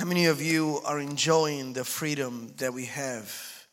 How 0.00 0.06
many 0.06 0.24
of 0.24 0.40
you 0.40 0.80
are 0.86 0.98
enjoying 0.98 1.74
the 1.74 1.84
freedom 1.84 2.54
that 2.56 2.72
we 2.72 2.86
have? 2.86 3.66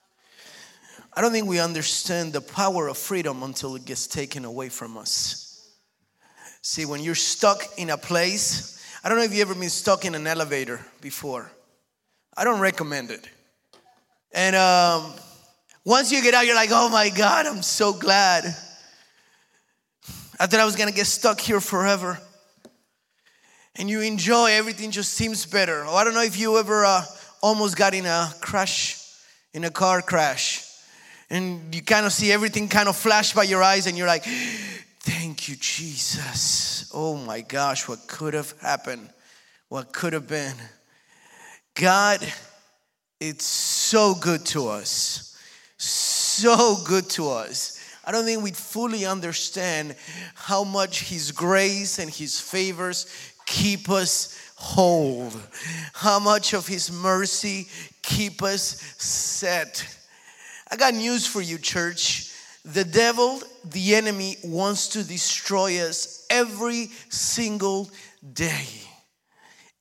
I 1.13 1.21
don't 1.21 1.31
think 1.31 1.47
we 1.47 1.61
understand 1.61 2.33
the 2.33 2.41
power 2.41 2.89
of 2.89 2.97
freedom 2.97 3.43
until 3.43 3.77
it 3.77 3.85
gets 3.85 4.07
taken 4.07 4.43
away 4.43 4.67
from 4.67 4.97
us. 4.97 5.71
See, 6.61 6.83
when 6.83 7.01
you're 7.01 7.15
stuck 7.15 7.63
in 7.77 7.91
a 7.91 7.97
place, 7.97 8.85
I 9.05 9.07
don't 9.07 9.17
know 9.17 9.23
if 9.23 9.31
you've 9.31 9.49
ever 9.49 9.57
been 9.57 9.69
stuck 9.69 10.03
in 10.03 10.15
an 10.15 10.27
elevator 10.27 10.85
before. 10.99 11.49
I 12.35 12.43
don't 12.43 12.59
recommend 12.59 13.09
it. 13.09 13.25
And 14.33 14.53
um, 14.57 15.13
once 15.85 16.11
you 16.11 16.21
get 16.21 16.33
out, 16.33 16.45
you're 16.45 16.55
like, 16.55 16.71
oh 16.73 16.89
my 16.89 17.07
God, 17.07 17.45
I'm 17.45 17.61
so 17.61 17.93
glad. 17.93 18.43
I 20.37 20.45
thought 20.45 20.59
I 20.59 20.65
was 20.65 20.75
gonna 20.75 20.91
get 20.91 21.07
stuck 21.07 21.39
here 21.39 21.61
forever 21.61 22.19
and 23.77 23.89
you 23.89 24.01
enjoy 24.01 24.51
everything 24.51 24.91
just 24.91 25.13
seems 25.13 25.45
better. 25.45 25.83
Oh, 25.85 25.95
i 25.95 26.03
don't 26.03 26.13
know 26.13 26.23
if 26.23 26.39
you 26.39 26.57
ever 26.57 26.85
uh, 26.85 27.03
almost 27.41 27.77
got 27.77 27.93
in 27.93 28.05
a 28.05 28.31
crash 28.41 29.03
in 29.53 29.63
a 29.63 29.71
car 29.71 30.01
crash 30.01 30.65
and 31.29 31.73
you 31.73 31.81
kind 31.81 32.05
of 32.05 32.13
see 32.13 32.31
everything 32.31 32.67
kind 32.67 32.89
of 32.89 32.95
flash 32.95 33.33
by 33.33 33.43
your 33.43 33.63
eyes 33.63 33.87
and 33.87 33.97
you're 33.97 34.07
like 34.07 34.23
thank 35.01 35.47
you 35.47 35.55
jesus. 35.55 36.91
Oh 36.93 37.15
my 37.15 37.41
gosh 37.41 37.87
what 37.87 38.07
could 38.07 38.33
have 38.33 38.53
happened? 38.61 39.09
What 39.69 39.93
could 39.93 40.13
have 40.13 40.27
been? 40.27 40.55
God 41.75 42.21
it's 43.19 43.45
so 43.45 44.13
good 44.13 44.45
to 44.47 44.67
us. 44.67 45.35
So 45.77 46.77
good 46.85 47.09
to 47.11 47.29
us. 47.29 47.73
I 48.05 48.11
don't 48.11 48.25
think 48.25 48.43
we 48.43 48.51
fully 48.51 49.05
understand 49.05 49.95
how 50.35 50.63
much 50.63 51.03
His 51.09 51.31
grace 51.31 51.99
and 51.99 52.09
His 52.09 52.39
favors 52.39 53.07
keep 53.47 53.89
us 53.89 54.37
whole. 54.55 55.31
How 55.93 56.19
much 56.19 56.53
of 56.53 56.67
His 56.67 56.91
mercy 56.91 57.67
keep 58.03 58.43
us 58.43 58.81
set. 58.97 59.85
I 60.69 60.75
got 60.75 60.93
news 60.93 61.25
for 61.25 61.41
you, 61.41 61.57
church. 61.57 62.33
The 62.63 62.83
devil, 62.83 63.41
the 63.63 63.95
enemy, 63.95 64.37
wants 64.43 64.89
to 64.89 65.03
destroy 65.03 65.79
us 65.81 66.25
every 66.29 66.89
single 67.09 67.89
day. 68.33 68.65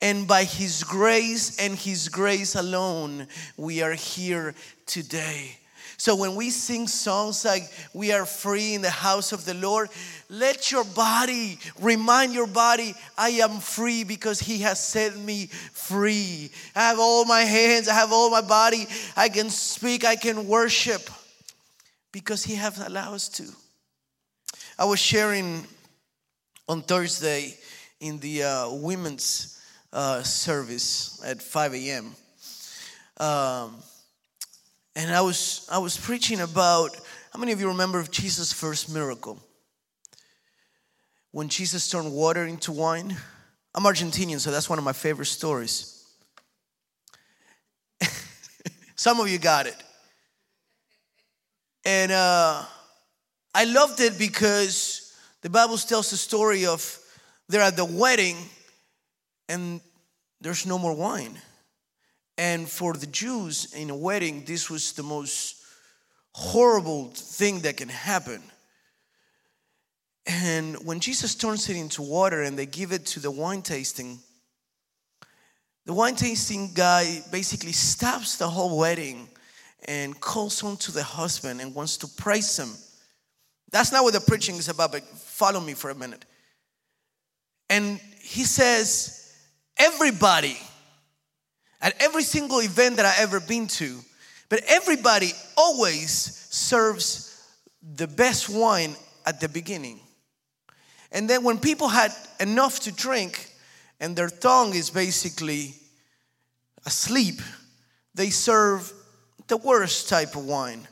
And 0.01 0.27
by 0.28 0.45
His 0.45 0.84
grace 0.84 1.58
and 1.58 1.75
His 1.75 2.08
grace 2.08 2.55
alone, 2.55 3.27
we 3.56 3.83
are 3.83 3.95
here 3.95 4.55
today. 4.86 5.56
So 5.98 6.14
when 6.14 6.34
we 6.34 6.50
sing 6.50 6.89
songs 6.89 7.44
like 7.44 7.70
we 7.94 8.12
are 8.12 8.27
free 8.27 8.75
in 8.75 8.83
the 8.83 8.91
house 8.91 9.33
of 9.33 9.44
the 9.44 9.55
Lord, 9.55 9.89
let 10.28 10.70
your 10.70 10.84
body 10.84 11.58
remind 11.80 12.34
your 12.34 12.47
body, 12.47 12.94
I 13.16 13.30
am 13.30 13.61
free 13.61 14.05
because 14.05 14.39
He 14.39 14.58
has 14.58 14.83
set 14.83 15.17
me 15.17 15.47
free. 15.47 16.50
I 16.74 16.89
have 16.89 16.98
all 16.98 17.24
my 17.24 17.42
hands, 17.42 17.89
I 17.89 17.94
have 17.94 18.12
all 18.12 18.30
my 18.30 18.42
body, 18.42 18.86
I 19.17 19.30
can 19.30 19.48
speak, 19.48 20.05
I 20.05 20.17
can 20.17 20.47
worship 20.47 21.08
because 22.12 22.44
He 22.44 22.56
has 22.56 22.78
allowed 22.78 23.14
us 23.14 23.28
to. 23.30 23.44
I 24.78 24.84
was 24.84 25.00
sharing 25.00 25.67
on 26.69 26.83
Thursday 26.83 27.55
in 28.00 28.19
the 28.19 28.42
uh, 28.42 28.70
women's 28.70 29.62
uh, 29.92 30.22
service 30.22 31.22
at 31.24 31.41
5 31.41 31.74
a.m. 31.74 32.14
Um, 33.19 33.77
and 34.97 35.14
I 35.14 35.20
was 35.20 35.69
I 35.70 35.78
was 35.78 35.97
preaching 35.98 36.41
about 36.41 36.97
how 37.30 37.39
many 37.39 37.52
of 37.52 37.61
you 37.61 37.69
remember 37.69 38.02
Jesus' 38.05 38.52
first 38.52 38.92
miracle? 38.92 39.39
When 41.33 41.48
Jesus 41.48 41.89
turned 41.89 42.12
water 42.12 42.47
into 42.47 42.72
wine. 42.72 43.14
I'm 43.74 43.84
Argentinian, 43.84 44.41
so 44.41 44.50
that's 44.50 44.70
one 44.70 44.78
of 44.78 44.84
my 44.86 44.94
favorite 44.94 45.27
stories. 45.27 46.02
Some 48.97 49.20
of 49.20 49.28
you 49.28 49.39
got 49.39 49.67
it. 49.67 49.77
And 51.84 52.11
uh, 52.11 52.64
I 53.55 53.64
loved 53.64 54.00
it 54.00 54.19
because 54.19 55.14
the 55.42 55.51
Bible 55.51 55.77
tells 55.77 56.08
the 56.08 56.17
story 56.17 56.64
of 56.64 56.98
they're 57.51 57.61
at 57.61 57.77
the 57.77 57.85
wedding 57.85 58.39
and 59.46 59.83
there's 60.40 60.64
no 60.64 60.79
more 60.79 60.95
wine. 60.95 61.39
And 62.39 62.69
for 62.69 62.92
the 62.95 63.07
Jews 63.07 63.73
in 63.74 63.91
a 63.91 63.97
wedding, 63.97 64.45
this 64.45 64.69
was 64.69 64.92
the 64.92 65.02
most 65.02 65.57
horrible 66.33 67.11
thing 67.14 67.61
that 67.61 67.79
can 67.79 67.89
happen. 67.89 68.42
And 70.27 70.77
when 70.85 71.01
Jesus 71.01 71.35
turns 71.35 71.69
it 71.70 71.77
into 71.77 72.02
water 72.02 72.42
and 72.42 72.58
they 72.58 72.67
give 72.67 72.92
it 72.92 73.07
to 73.07 73.20
the 73.20 73.30
wine 73.30 73.63
tasting, 73.63 74.19
the 75.86 75.95
wine 75.95 76.17
tasting 76.17 76.73
guy 76.74 77.23
basically 77.30 77.73
stops 77.73 78.36
the 78.36 78.48
whole 78.48 78.77
wedding 78.77 79.29
and 79.86 80.20
calls 80.20 80.63
on 80.64 80.77
to 80.79 80.92
the 80.92 81.03
husband 81.03 81.61
and 81.61 81.74
wants 81.74 81.97
to 81.98 82.08
praise 82.08 82.58
him. 82.58 82.70
That's 83.70 83.92
not 83.92 84.03
what 84.03 84.14
the 84.14 84.20
preaching 84.20 84.57
is 84.57 84.68
about, 84.68 84.92
but 84.92 85.05
follow 85.05 85.61
me 85.61 85.74
for 85.74 85.91
a 85.91 85.95
minute. 85.95 86.24
And 87.70 88.01
he 88.20 88.45
says, 88.45 89.33
Everybody 89.79 90.57
at 91.81 91.95
every 92.01 92.23
single 92.23 92.61
event 92.61 92.97
that 92.97 93.07
I 93.07 93.23
ever 93.23 93.41
been 93.41 93.67
to. 93.69 93.98
But 94.48 94.63
everybody 94.69 95.33
always 95.57 96.11
serves 96.11 97.42
the 97.97 98.07
best 98.07 98.48
wine 98.48 98.95
at 99.25 99.41
the 99.41 99.48
beginning. 99.48 100.01
And 101.13 101.29
then 101.29 101.45
when 101.45 101.59
people 101.59 101.89
had 101.89 102.13
enough 102.41 102.81
to 102.81 102.92
drink 102.92 103.51
and 104.01 104.15
their 104.15 104.29
tongue 104.29 104.75
is 104.75 104.91
basically 104.91 105.75
asleep, 106.85 107.41
they 108.15 108.31
serve 108.31 108.92
the 109.48 109.57
worst 109.57 110.09
type 110.09 110.36
of 110.36 110.45
wine. 110.45 110.86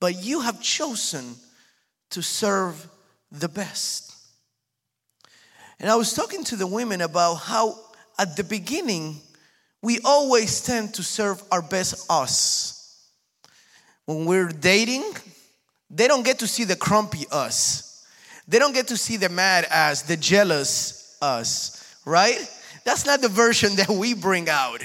But 0.00 0.22
you 0.22 0.40
have 0.40 0.60
chosen 0.60 1.34
to 2.10 2.22
serve 2.22 2.86
the 3.32 3.48
best. 3.48 4.14
And 5.78 5.90
I 5.90 5.96
was 5.96 6.14
talking 6.14 6.44
to 6.44 6.56
the 6.56 6.66
women 6.66 7.00
about 7.00 7.34
how 7.34 7.78
at 8.18 8.36
the 8.36 8.44
beginning 8.44 9.20
we 9.82 10.00
always 10.04 10.60
tend 10.62 10.94
to 10.94 11.02
serve 11.02 11.42
our 11.50 11.62
best 11.62 12.06
us. 12.10 13.10
When 14.06 14.24
we're 14.24 14.48
dating, 14.48 15.04
they 15.90 16.08
don't 16.08 16.24
get 16.24 16.40
to 16.40 16.46
see 16.46 16.64
the 16.64 16.76
crumpy 16.76 17.26
us. 17.30 18.06
They 18.48 18.58
don't 18.58 18.74
get 18.74 18.88
to 18.88 18.96
see 18.96 19.16
the 19.16 19.28
mad 19.28 19.66
us, 19.70 20.02
the 20.02 20.16
jealous 20.16 21.18
us, 21.20 21.96
right? 22.04 22.38
That's 22.84 23.04
not 23.04 23.20
the 23.20 23.28
version 23.28 23.76
that 23.76 23.90
we 23.90 24.14
bring 24.14 24.48
out. 24.48 24.84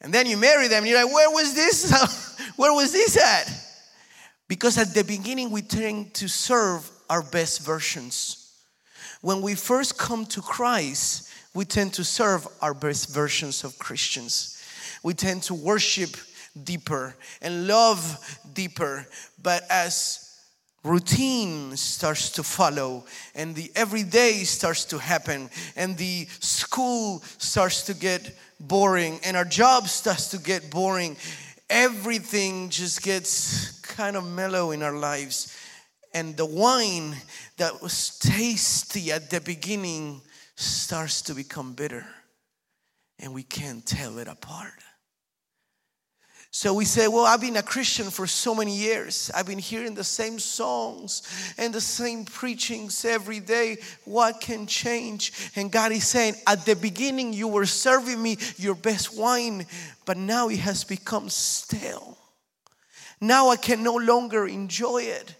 And 0.00 0.12
then 0.12 0.26
you 0.26 0.36
marry 0.36 0.68
them, 0.68 0.78
and 0.78 0.86
you're 0.86 1.04
like, 1.04 1.14
where 1.14 1.30
was 1.30 1.54
this? 1.54 2.42
where 2.56 2.72
was 2.72 2.92
this 2.92 3.16
at? 3.16 3.52
Because 4.48 4.78
at 4.78 4.94
the 4.94 5.04
beginning, 5.04 5.50
we 5.50 5.62
tend 5.62 6.14
to 6.14 6.28
serve 6.28 6.90
our 7.08 7.22
best 7.22 7.60
versions. 7.60 8.52
When 9.20 9.42
we 9.42 9.54
first 9.54 9.98
come 9.98 10.24
to 10.26 10.40
Christ, 10.40 11.29
we 11.54 11.64
tend 11.64 11.94
to 11.94 12.04
serve 12.04 12.46
our 12.62 12.74
best 12.74 13.12
versions 13.12 13.64
of 13.64 13.78
Christians. 13.78 14.62
We 15.02 15.14
tend 15.14 15.42
to 15.44 15.54
worship 15.54 16.16
deeper 16.64 17.16
and 17.42 17.66
love 17.66 18.38
deeper. 18.52 19.06
But 19.42 19.64
as 19.70 20.26
routine 20.84 21.76
starts 21.76 22.30
to 22.30 22.42
follow 22.42 23.04
and 23.34 23.54
the 23.54 23.70
everyday 23.74 24.44
starts 24.44 24.84
to 24.86 24.98
happen 24.98 25.50
and 25.76 25.96
the 25.96 26.26
school 26.40 27.20
starts 27.38 27.82
to 27.82 27.94
get 27.94 28.36
boring 28.58 29.20
and 29.24 29.36
our 29.36 29.44
job 29.44 29.88
starts 29.88 30.28
to 30.28 30.38
get 30.38 30.70
boring, 30.70 31.16
everything 31.68 32.68
just 32.68 33.02
gets 33.02 33.80
kind 33.80 34.16
of 34.16 34.26
mellow 34.26 34.70
in 34.70 34.82
our 34.82 34.96
lives. 34.96 35.56
And 36.12 36.36
the 36.36 36.46
wine 36.46 37.16
that 37.56 37.80
was 37.82 38.18
tasty 38.18 39.12
at 39.12 39.30
the 39.30 39.40
beginning 39.40 40.22
starts 40.60 41.22
to 41.22 41.34
become 41.34 41.72
bitter 41.72 42.06
and 43.18 43.34
we 43.34 43.42
can't 43.42 43.84
tell 43.84 44.18
it 44.18 44.28
apart. 44.28 44.72
So 46.52 46.74
we 46.74 46.84
say, 46.84 47.06
Well, 47.06 47.26
I've 47.26 47.40
been 47.40 47.56
a 47.56 47.62
Christian 47.62 48.10
for 48.10 48.26
so 48.26 48.54
many 48.56 48.76
years. 48.76 49.30
I've 49.34 49.46
been 49.46 49.60
hearing 49.60 49.94
the 49.94 50.02
same 50.02 50.40
songs 50.40 51.22
and 51.56 51.72
the 51.72 51.80
same 51.80 52.24
preachings 52.24 53.04
every 53.04 53.38
day. 53.38 53.78
What 54.04 54.40
can 54.40 54.66
change? 54.66 55.32
And 55.54 55.70
God 55.70 55.92
is 55.92 56.08
saying, 56.08 56.34
At 56.48 56.66
the 56.66 56.74
beginning, 56.74 57.32
you 57.32 57.46
were 57.46 57.66
serving 57.66 58.20
me 58.20 58.36
your 58.56 58.74
best 58.74 59.16
wine, 59.16 59.64
but 60.04 60.16
now 60.16 60.48
it 60.48 60.58
has 60.58 60.82
become 60.82 61.28
stale. 61.28 62.18
Now 63.20 63.50
I 63.50 63.56
can 63.56 63.84
no 63.84 63.94
longer 63.94 64.48
enjoy 64.48 65.02
it. 65.02 65.36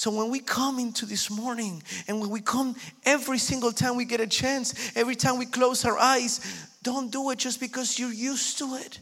So 0.00 0.10
when 0.10 0.30
we 0.30 0.40
come 0.40 0.78
into 0.78 1.04
this 1.04 1.28
morning 1.28 1.82
and 2.08 2.22
when 2.22 2.30
we 2.30 2.40
come 2.40 2.74
every 3.04 3.36
single 3.36 3.70
time 3.70 3.96
we 3.96 4.06
get 4.06 4.18
a 4.18 4.26
chance, 4.26 4.96
every 4.96 5.14
time 5.14 5.38
we 5.38 5.44
close 5.44 5.84
our 5.84 5.98
eyes, 5.98 6.40
don't 6.82 7.12
do 7.12 7.28
it 7.28 7.38
just 7.38 7.60
because 7.60 7.98
you're 7.98 8.10
used 8.10 8.56
to 8.60 8.76
it. 8.76 8.98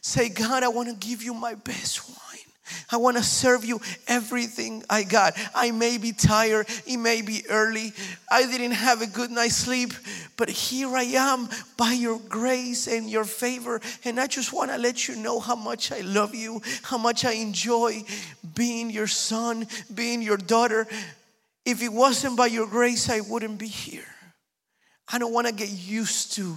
Say, 0.00 0.28
God, 0.30 0.64
I 0.64 0.68
want 0.70 0.88
to 0.88 0.96
give 0.96 1.22
you 1.22 1.34
my 1.34 1.54
best 1.54 2.08
wine. 2.08 2.52
I 2.90 2.96
want 2.96 3.16
to 3.16 3.22
serve 3.22 3.64
you 3.64 3.80
everything 4.06 4.82
I 4.88 5.02
got. 5.02 5.34
I 5.54 5.70
may 5.70 5.98
be 5.98 6.12
tired, 6.12 6.66
it 6.86 6.96
may 6.96 7.22
be 7.22 7.42
early, 7.48 7.92
I 8.30 8.46
didn't 8.46 8.72
have 8.72 9.02
a 9.02 9.06
good 9.06 9.30
night's 9.30 9.56
sleep, 9.56 9.92
but 10.36 10.48
here 10.48 10.88
I 10.94 11.02
am 11.02 11.48
by 11.76 11.92
your 11.92 12.20
grace 12.28 12.86
and 12.86 13.08
your 13.08 13.24
favor. 13.24 13.80
And 14.04 14.18
I 14.18 14.26
just 14.26 14.52
want 14.52 14.70
to 14.70 14.78
let 14.78 15.08
you 15.08 15.16
know 15.16 15.40
how 15.40 15.56
much 15.56 15.92
I 15.92 16.00
love 16.00 16.34
you, 16.34 16.62
how 16.82 16.98
much 16.98 17.24
I 17.24 17.32
enjoy 17.32 18.02
being 18.54 18.90
your 18.90 19.06
son, 19.06 19.66
being 19.94 20.22
your 20.22 20.36
daughter. 20.36 20.86
If 21.64 21.82
it 21.82 21.92
wasn't 21.92 22.36
by 22.36 22.46
your 22.46 22.66
grace, 22.66 23.08
I 23.08 23.20
wouldn't 23.20 23.58
be 23.58 23.68
here. 23.68 24.04
I 25.08 25.18
don't 25.18 25.32
want 25.32 25.46
to 25.46 25.52
get 25.52 25.70
used 25.70 26.34
to 26.34 26.56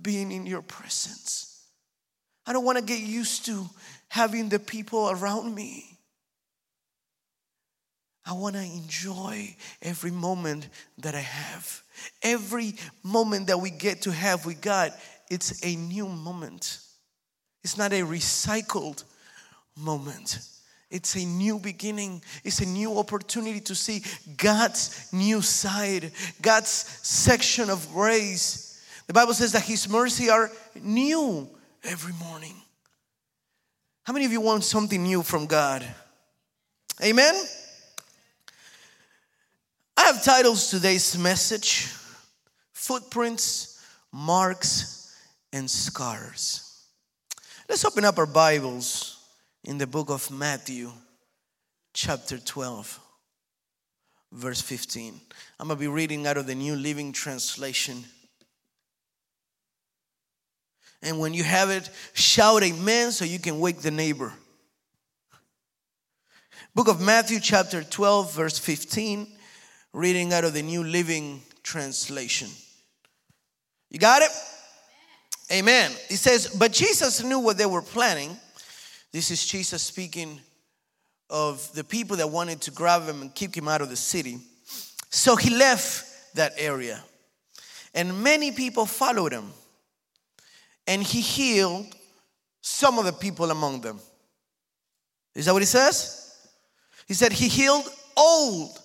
being 0.00 0.32
in 0.32 0.46
your 0.46 0.62
presence. 0.62 1.66
I 2.46 2.52
don't 2.52 2.64
want 2.64 2.78
to 2.78 2.84
get 2.84 3.00
used 3.00 3.44
to 3.46 3.68
having 4.08 4.48
the 4.48 4.58
people 4.58 5.10
around 5.10 5.54
me. 5.54 5.98
I 8.24 8.32
want 8.32 8.56
to 8.56 8.62
enjoy 8.62 9.56
every 9.80 10.10
moment 10.10 10.68
that 10.98 11.14
I 11.14 11.20
have. 11.20 11.82
Every 12.22 12.74
moment 13.02 13.46
that 13.46 13.58
we 13.58 13.70
get 13.70 14.02
to 14.02 14.12
have 14.12 14.44
with 14.44 14.60
God, 14.60 14.92
it's 15.30 15.64
a 15.64 15.76
new 15.76 16.08
moment. 16.08 16.80
It's 17.64 17.78
not 17.78 17.92
a 17.92 18.02
recycled 18.02 19.02
moment. 19.76 20.40
It's 20.90 21.16
a 21.16 21.24
new 21.24 21.58
beginning. 21.58 22.22
It's 22.44 22.60
a 22.60 22.66
new 22.66 22.98
opportunity 22.98 23.60
to 23.60 23.74
see 23.74 24.02
God's 24.36 25.08
new 25.12 25.42
side, 25.42 26.12
God's 26.40 26.68
section 26.68 27.70
of 27.70 27.88
grace. 27.92 28.82
The 29.06 29.12
Bible 29.12 29.34
says 29.34 29.52
that 29.52 29.62
His 29.62 29.88
mercy 29.88 30.28
are 30.28 30.50
new 30.82 31.48
every 31.82 32.12
morning. 32.14 32.54
How 34.08 34.14
many 34.14 34.24
of 34.24 34.32
you 34.32 34.40
want 34.40 34.64
something 34.64 35.02
new 35.02 35.22
from 35.22 35.44
God? 35.44 35.86
Amen? 37.04 37.34
I 39.98 40.04
have 40.04 40.24
titles 40.24 40.70
today's 40.70 41.18
message 41.18 41.92
Footprints, 42.72 43.84
Marks, 44.10 45.14
and 45.52 45.70
Scars. 45.70 46.86
Let's 47.68 47.84
open 47.84 48.06
up 48.06 48.16
our 48.16 48.24
Bibles 48.24 49.22
in 49.62 49.76
the 49.76 49.86
book 49.86 50.08
of 50.08 50.30
Matthew, 50.30 50.90
chapter 51.92 52.38
12, 52.38 52.98
verse 54.32 54.62
15. 54.62 55.20
I'm 55.60 55.66
going 55.66 55.76
to 55.76 55.80
be 55.80 55.86
reading 55.86 56.26
out 56.26 56.38
of 56.38 56.46
the 56.46 56.54
New 56.54 56.76
Living 56.76 57.12
Translation. 57.12 58.04
And 61.02 61.18
when 61.18 61.32
you 61.34 61.44
have 61.44 61.70
it, 61.70 61.88
shout 62.12 62.62
amen 62.62 63.12
so 63.12 63.24
you 63.24 63.38
can 63.38 63.60
wake 63.60 63.80
the 63.80 63.90
neighbor. 63.90 64.32
Book 66.74 66.88
of 66.88 67.00
Matthew, 67.00 67.40
chapter 67.40 67.82
12, 67.82 68.34
verse 68.34 68.58
15, 68.58 69.26
reading 69.92 70.32
out 70.32 70.44
of 70.44 70.54
the 70.54 70.62
New 70.62 70.84
Living 70.84 71.42
Translation. 71.62 72.48
You 73.90 73.98
got 73.98 74.22
it? 74.22 74.30
Amen. 75.52 75.90
It 76.10 76.16
says, 76.16 76.48
But 76.48 76.72
Jesus 76.72 77.22
knew 77.22 77.38
what 77.38 77.58
they 77.58 77.66
were 77.66 77.82
planning. 77.82 78.36
This 79.12 79.30
is 79.30 79.46
Jesus 79.46 79.82
speaking 79.82 80.40
of 81.30 81.72
the 81.74 81.84
people 81.84 82.16
that 82.18 82.28
wanted 82.28 82.60
to 82.62 82.70
grab 82.70 83.02
him 83.02 83.22
and 83.22 83.34
keep 83.34 83.54
him 83.54 83.68
out 83.68 83.80
of 83.80 83.88
the 83.88 83.96
city. 83.96 84.38
So 85.10 85.36
he 85.36 85.50
left 85.50 86.34
that 86.34 86.52
area. 86.58 87.02
And 87.94 88.22
many 88.22 88.52
people 88.52 88.84
followed 88.84 89.32
him 89.32 89.52
and 90.88 91.02
he 91.02 91.20
healed 91.20 91.86
some 92.62 92.98
of 92.98 93.04
the 93.04 93.12
people 93.12 93.50
among 93.50 93.82
them. 93.82 94.00
Is 95.34 95.44
that 95.44 95.52
what 95.52 95.62
he 95.62 95.66
says? 95.66 96.34
He 97.06 97.14
said 97.14 97.30
he 97.30 97.46
healed 97.46 97.88
all 98.16 98.76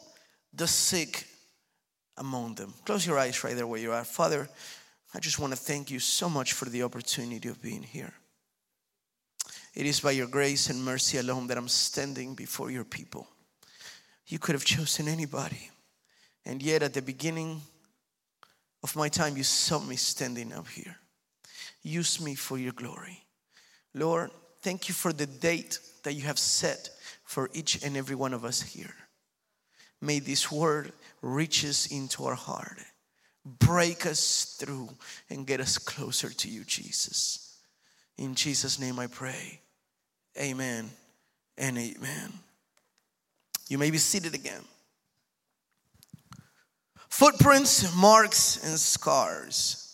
the 0.53 0.67
sick 0.67 1.25
among 2.17 2.55
them. 2.55 2.73
Close 2.85 3.07
your 3.07 3.17
eyes 3.17 3.41
right 3.43 3.55
there 3.55 3.65
where 3.65 3.79
you 3.79 3.93
are. 3.93 4.03
Father, 4.03 4.49
I 5.15 5.19
just 5.19 5.39
want 5.39 5.53
to 5.53 5.57
thank 5.57 5.89
you 5.89 5.99
so 5.99 6.29
much 6.29 6.53
for 6.53 6.65
the 6.65 6.83
opportunity 6.83 7.47
of 7.47 7.61
being 7.61 7.83
here. 7.83 8.13
It 9.73 9.85
is 9.85 10.01
by 10.01 10.11
your 10.11 10.27
grace 10.27 10.69
and 10.69 10.83
mercy 10.83 11.17
alone 11.17 11.47
that 11.47 11.57
I'm 11.57 11.69
standing 11.69 12.35
before 12.35 12.69
your 12.69 12.83
people. 12.83 13.27
You 14.27 14.39
could 14.39 14.55
have 14.55 14.65
chosen 14.65 15.07
anybody. 15.07 15.69
And 16.45 16.61
yet, 16.61 16.83
at 16.83 16.93
the 16.93 17.01
beginning 17.01 17.61
of 18.83 18.95
my 18.95 19.07
time, 19.07 19.37
you 19.37 19.43
saw 19.43 19.79
me 19.79 19.95
standing 19.95 20.51
up 20.51 20.67
here. 20.67 20.97
Use 21.83 22.21
me 22.21 22.33
for 22.35 22.57
your 22.57 22.71
glory. 22.71 23.23
Lord, 23.93 24.31
thank 24.61 24.87
you 24.87 24.93
for 24.93 25.13
the 25.13 25.25
date 25.25 25.79
that 26.03 26.13
you 26.13 26.21
have 26.23 26.39
set 26.39 26.89
for 27.23 27.49
each 27.53 27.83
and 27.83 27.97
every 27.97 28.15
one 28.15 28.33
of 28.33 28.45
us 28.45 28.61
here. 28.61 28.95
May 30.01 30.19
this 30.19 30.51
word 30.51 30.91
reaches 31.21 31.87
into 31.87 32.25
our 32.25 32.35
heart, 32.35 32.77
break 33.45 34.05
us 34.05 34.57
through, 34.59 34.89
and 35.29 35.47
get 35.47 35.59
us 35.59 35.77
closer 35.77 36.29
to 36.29 36.49
you, 36.49 36.63
Jesus. 36.63 37.57
In 38.17 38.35
Jesus' 38.35 38.79
name 38.79 38.99
I 38.99 39.07
pray. 39.07 39.61
Amen 40.39 40.89
and 41.57 41.77
amen. 41.77 42.33
You 43.67 43.77
may 43.77 43.91
be 43.91 43.97
seated 43.97 44.33
again. 44.33 44.61
Footprints, 47.09 47.95
marks, 47.95 48.63
and 48.63 48.77
scars. 48.79 49.92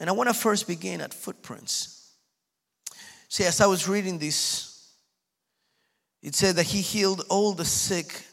And 0.00 0.08
I 0.08 0.14
want 0.14 0.30
to 0.30 0.34
first 0.34 0.66
begin 0.66 1.02
at 1.02 1.12
footprints. 1.12 2.14
See, 3.28 3.44
as 3.44 3.60
I 3.60 3.66
was 3.66 3.86
reading 3.86 4.18
this, 4.18 4.92
it 6.22 6.34
said 6.34 6.56
that 6.56 6.64
he 6.64 6.80
healed 6.80 7.24
all 7.28 7.52
the 7.52 7.66
sick 7.66 8.24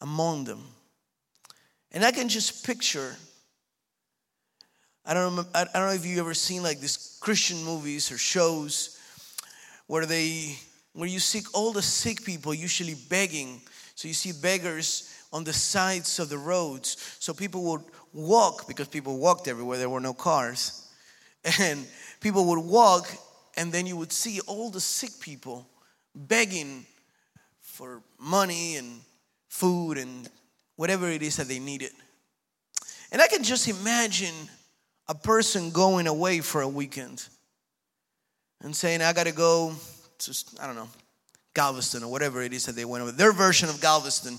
among 0.00 0.44
them. 0.44 0.62
And 1.92 2.04
I 2.04 2.10
can 2.10 2.28
just 2.28 2.66
picture, 2.66 3.14
I 5.06 5.14
don't, 5.14 5.36
know, 5.36 5.44
I 5.54 5.64
don't 5.64 5.74
know 5.74 5.92
if 5.92 6.04
you've 6.04 6.18
ever 6.18 6.34
seen 6.34 6.64
like 6.64 6.80
these 6.80 7.18
Christian 7.20 7.62
movies 7.62 8.10
or 8.10 8.18
shows 8.18 8.98
where 9.86 10.06
they, 10.06 10.56
where 10.92 11.08
you 11.08 11.20
see 11.20 11.42
all 11.54 11.72
the 11.72 11.82
sick 11.82 12.24
people 12.24 12.52
usually 12.52 12.96
begging. 13.08 13.60
So 13.94 14.08
you 14.08 14.14
see 14.14 14.32
beggars 14.32 15.14
on 15.32 15.44
the 15.44 15.52
sides 15.52 16.18
of 16.18 16.30
the 16.30 16.38
roads. 16.38 17.16
So 17.20 17.32
people 17.32 17.62
would 17.64 17.82
walk 18.12 18.66
because 18.66 18.88
people 18.88 19.18
walked 19.18 19.46
everywhere, 19.46 19.78
there 19.78 19.88
were 19.88 20.00
no 20.00 20.14
cars 20.14 20.81
and 21.60 21.86
people 22.20 22.46
would 22.46 22.60
walk, 22.60 23.08
and 23.56 23.72
then 23.72 23.86
you 23.86 23.96
would 23.96 24.12
see 24.12 24.40
all 24.46 24.70
the 24.70 24.80
sick 24.80 25.10
people 25.20 25.66
begging 26.14 26.86
for 27.60 28.02
money 28.18 28.76
and 28.76 29.00
food 29.48 29.98
and 29.98 30.28
whatever 30.76 31.08
it 31.08 31.22
is 31.22 31.36
that 31.36 31.48
they 31.48 31.58
needed. 31.58 31.90
And 33.10 33.20
I 33.20 33.28
can 33.28 33.42
just 33.42 33.68
imagine 33.68 34.34
a 35.08 35.14
person 35.14 35.70
going 35.70 36.06
away 36.06 36.40
for 36.40 36.62
a 36.62 36.68
weekend 36.68 37.26
and 38.62 38.74
saying, 38.74 39.02
I 39.02 39.12
gotta 39.12 39.32
go 39.32 39.74
to, 40.18 40.44
I 40.60 40.66
don't 40.66 40.76
know, 40.76 40.88
Galveston 41.54 42.02
or 42.02 42.10
whatever 42.10 42.42
it 42.42 42.52
is 42.52 42.66
that 42.66 42.76
they 42.76 42.84
went 42.84 43.02
over. 43.02 43.12
Their 43.12 43.32
version 43.32 43.68
of 43.68 43.80
Galveston 43.80 44.38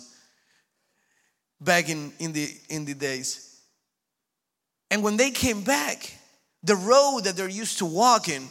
back 1.62 1.90
in, 1.90 2.12
in, 2.20 2.34
the, 2.34 2.50
in 2.70 2.86
the 2.86 2.94
days. 2.94 3.62
And 4.90 5.04
when 5.04 5.18
they 5.18 5.32
came 5.32 5.64
back, 5.64 6.18
the 6.64 6.76
road 6.76 7.22
that 7.26 7.36
they're 7.36 7.50
used 7.50 7.80
to 7.80 7.86
walking, 7.86 8.50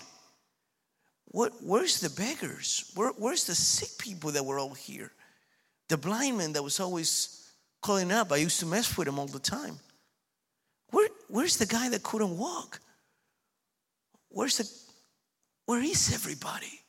what, 1.27 1.53
where's 1.63 2.01
the 2.01 2.11
beggars? 2.11 2.91
Where, 2.95 3.11
where's 3.17 3.45
the 3.45 3.55
sick 3.55 3.99
people 3.99 4.33
that 4.33 4.45
were 4.45 4.59
all 4.59 4.75
here? 4.75 5.11
The 5.89 5.97
blind 5.97 6.39
man 6.39 6.53
that 6.53 6.63
was 6.63 6.79
always 6.79 7.51
calling 7.81 8.13
up, 8.13 8.31
I 8.31 8.37
used 8.37 8.61
to 8.61 8.67
mess 8.67 8.97
with 8.97 9.09
him 9.09 9.19
all 9.19 9.27
the 9.27 9.39
time. 9.39 9.79
Where, 10.91 11.09
where's 11.29 11.57
the 11.57 11.67
guy 11.67 11.89
that 11.89 12.03
couldn't 12.03 12.37
walk? 12.37 12.81
Where's 14.29 14.59
the, 14.59 14.71
where 15.67 15.83
is 15.83 16.13
everybody? 16.13 16.81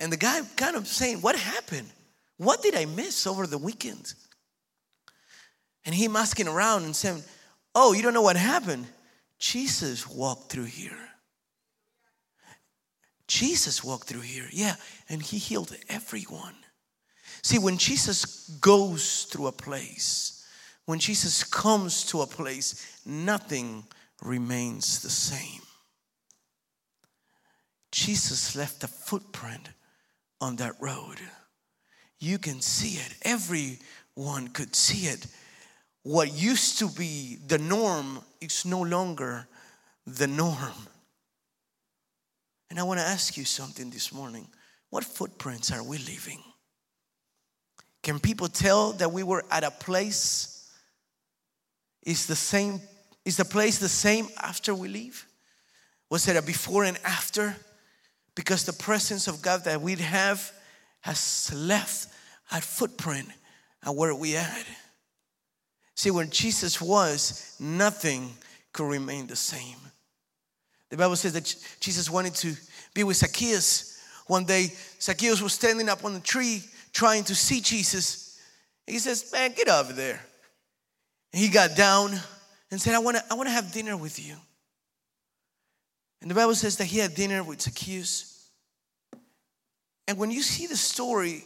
And 0.00 0.12
the 0.12 0.16
guy 0.16 0.40
kind 0.56 0.74
of 0.74 0.88
saying, 0.88 1.18
What 1.18 1.36
happened? 1.36 1.88
What 2.36 2.60
did 2.60 2.74
I 2.74 2.86
miss 2.86 3.24
over 3.24 3.46
the 3.46 3.58
weekend? 3.58 4.14
And 5.84 5.94
him 5.94 6.16
asking 6.16 6.48
around 6.48 6.84
and 6.84 6.94
saying, 6.94 7.22
Oh, 7.74 7.92
you 7.92 8.02
don't 8.02 8.14
know 8.14 8.22
what 8.22 8.36
happened? 8.36 8.86
Jesus 9.38 10.08
walked 10.08 10.52
through 10.52 10.64
here. 10.64 10.96
Jesus 13.26 13.82
walked 13.82 14.08
through 14.08 14.20
here, 14.20 14.46
yeah, 14.52 14.76
and 15.08 15.22
he 15.22 15.38
healed 15.38 15.74
everyone. 15.88 16.54
See, 17.42 17.58
when 17.58 17.78
Jesus 17.78 18.48
goes 18.60 19.24
through 19.24 19.46
a 19.46 19.52
place, 19.52 20.46
when 20.84 20.98
Jesus 20.98 21.42
comes 21.42 22.04
to 22.06 22.20
a 22.20 22.26
place, 22.26 23.00
nothing 23.06 23.84
remains 24.22 25.00
the 25.00 25.10
same. 25.10 25.62
Jesus 27.90 28.54
left 28.54 28.84
a 28.84 28.88
footprint 28.88 29.70
on 30.40 30.56
that 30.56 30.80
road. 30.80 31.18
You 32.18 32.38
can 32.38 32.60
see 32.60 33.00
it, 33.00 33.14
everyone 33.22 34.48
could 34.48 34.76
see 34.76 35.06
it 35.06 35.26
what 36.02 36.32
used 36.32 36.78
to 36.80 36.88
be 36.88 37.38
the 37.46 37.58
norm 37.58 38.20
is 38.40 38.64
no 38.64 38.82
longer 38.82 39.46
the 40.06 40.26
norm. 40.26 40.88
And 42.70 42.78
I 42.78 42.82
want 42.82 43.00
to 43.00 43.06
ask 43.06 43.36
you 43.36 43.44
something 43.44 43.90
this 43.90 44.12
morning. 44.12 44.48
What 44.90 45.04
footprints 45.04 45.70
are 45.70 45.82
we 45.82 45.98
leaving? 45.98 46.42
Can 48.02 48.18
people 48.18 48.48
tell 48.48 48.92
that 48.94 49.12
we 49.12 49.22
were 49.22 49.44
at 49.50 49.62
a 49.62 49.70
place? 49.70 50.70
Is 52.04 52.26
the 52.26 52.36
same 52.36 52.80
is 53.24 53.36
the 53.36 53.44
place 53.44 53.78
the 53.78 53.88
same 53.88 54.26
after 54.40 54.74
we 54.74 54.88
leave? 54.88 55.26
Was 56.10 56.26
it 56.26 56.36
a 56.36 56.42
before 56.42 56.84
and 56.84 56.98
after? 57.04 57.56
Because 58.34 58.64
the 58.64 58.72
presence 58.72 59.28
of 59.28 59.40
God 59.42 59.64
that 59.64 59.80
we'd 59.80 60.00
have 60.00 60.52
has 61.02 61.52
left 61.54 62.08
a 62.50 62.60
footprint 62.60 63.28
at 63.84 63.94
where 63.94 64.14
we 64.14 64.36
at. 64.36 64.66
See, 65.94 66.10
when 66.10 66.30
Jesus 66.30 66.80
was, 66.80 67.56
nothing 67.60 68.30
could 68.72 68.88
remain 68.88 69.26
the 69.26 69.36
same. 69.36 69.76
The 70.90 70.96
Bible 70.96 71.16
says 71.16 71.32
that 71.34 71.54
Jesus 71.80 72.10
wanted 72.10 72.34
to 72.36 72.54
be 72.94 73.04
with 73.04 73.16
Zacchaeus. 73.16 73.98
One 74.26 74.44
day, 74.44 74.72
Zacchaeus 75.00 75.40
was 75.40 75.52
standing 75.52 75.88
up 75.88 76.04
on 76.04 76.14
the 76.14 76.20
tree 76.20 76.62
trying 76.92 77.24
to 77.24 77.34
see 77.34 77.60
Jesus. 77.60 78.40
He 78.86 78.98
says, 78.98 79.30
Man, 79.32 79.52
get 79.52 79.68
over 79.68 79.92
there. 79.92 80.20
And 81.32 81.42
he 81.42 81.48
got 81.48 81.76
down 81.76 82.12
and 82.70 82.80
said, 82.80 82.94
I 82.94 82.98
want 82.98 83.16
to 83.16 83.24
I 83.30 83.34
wanna 83.34 83.50
have 83.50 83.72
dinner 83.72 83.96
with 83.96 84.18
you. 84.18 84.34
And 86.20 86.30
the 86.30 86.34
Bible 86.34 86.54
says 86.54 86.76
that 86.76 86.84
he 86.84 86.98
had 86.98 87.14
dinner 87.14 87.42
with 87.42 87.62
Zacchaeus. 87.62 88.48
And 90.06 90.18
when 90.18 90.30
you 90.30 90.42
see 90.42 90.66
the 90.66 90.76
story, 90.76 91.44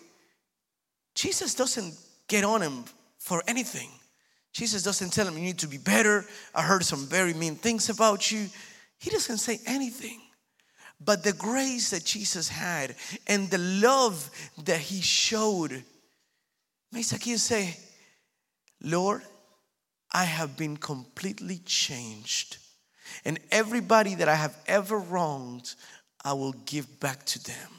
Jesus 1.15 1.55
doesn't 1.55 1.95
get 2.29 2.45
on 2.45 2.63
him 2.63 2.85
for 3.19 3.43
anything. 3.47 3.89
Jesus 4.57 4.83
doesn't 4.83 5.13
tell 5.13 5.29
him, 5.29 5.35
You 5.37 5.45
need 5.45 5.59
to 5.59 5.69
be 5.69 5.77
better. 5.77 6.25
I 6.55 6.63
heard 6.63 6.83
some 6.83 7.05
very 7.05 7.35
mean 7.35 7.57
things 7.57 7.91
about 7.91 8.33
you. 8.33 8.49
He 8.99 9.11
doesn't 9.11 9.37
say 9.37 9.61
anything. 9.67 10.19
But 10.99 11.23
the 11.23 11.35
grace 11.35 11.91
that 11.91 12.07
Jesus 12.07 12.49
had 12.49 12.95
and 13.27 13.51
the 13.51 13.59
love 13.59 14.31
that 14.65 14.81
he 14.81 15.03
showed 15.03 15.85
made 16.91 17.05
Zacchaeus 17.05 17.43
say, 17.43 17.77
Lord, 18.83 19.21
I 20.11 20.25
have 20.25 20.57
been 20.57 20.79
completely 20.79 21.61
changed. 21.67 22.57
And 23.27 23.39
everybody 23.51 24.15
that 24.15 24.29
I 24.31 24.37
have 24.37 24.57
ever 24.67 24.99
wronged, 24.99 25.75
I 26.25 26.33
will 26.33 26.55
give 26.65 26.99
back 26.99 27.27
to 27.27 27.45
them. 27.45 27.71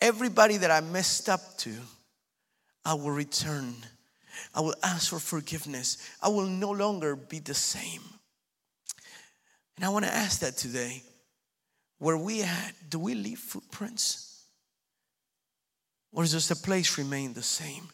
Everybody 0.00 0.58
that 0.58 0.70
I 0.70 0.80
messed 0.80 1.28
up 1.28 1.58
to, 1.58 1.72
I 2.84 2.94
will 2.94 3.10
return 3.10 3.74
I 4.54 4.60
will 4.60 4.74
ask 4.82 5.10
for 5.10 5.18
forgiveness. 5.18 5.98
I 6.22 6.28
will 6.28 6.46
no 6.46 6.70
longer 6.70 7.16
be 7.16 7.38
the 7.38 7.54
same. 7.54 8.02
And 9.76 9.84
I 9.84 9.88
want 9.90 10.04
to 10.04 10.14
ask 10.14 10.40
that 10.40 10.56
today. 10.56 11.02
Where 11.98 12.16
we 12.16 12.42
at, 12.42 12.74
do 12.88 12.98
we 12.98 13.14
leave 13.14 13.38
footprints? 13.38 14.44
Or 16.12 16.22
does 16.22 16.48
the 16.48 16.56
place 16.56 16.96
remain 16.96 17.32
the 17.32 17.42
same? 17.42 17.88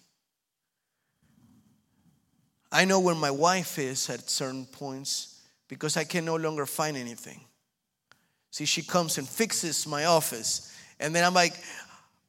I 2.71 2.85
know 2.85 3.01
where 3.01 3.15
my 3.15 3.31
wife 3.31 3.79
is 3.79 4.11
at 4.11 4.29
certain 4.29 4.67
points 4.67 5.41
because 5.69 5.97
I 5.97 6.05
can 6.05 6.25
no 6.25 6.37
longer 6.37 6.67
find 6.67 6.97
anything. 6.97 7.41
See, 8.51 8.65
she 8.65 8.83
comes 8.83 9.19
and 9.19 9.29
fixes 9.29 9.87
my 9.87 10.05
office. 10.05 10.73
And 11.01 11.15
then 11.15 11.25
I'm 11.25 11.35
like, 11.35 11.55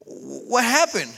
what 0.00 0.64
happened? 0.64 1.12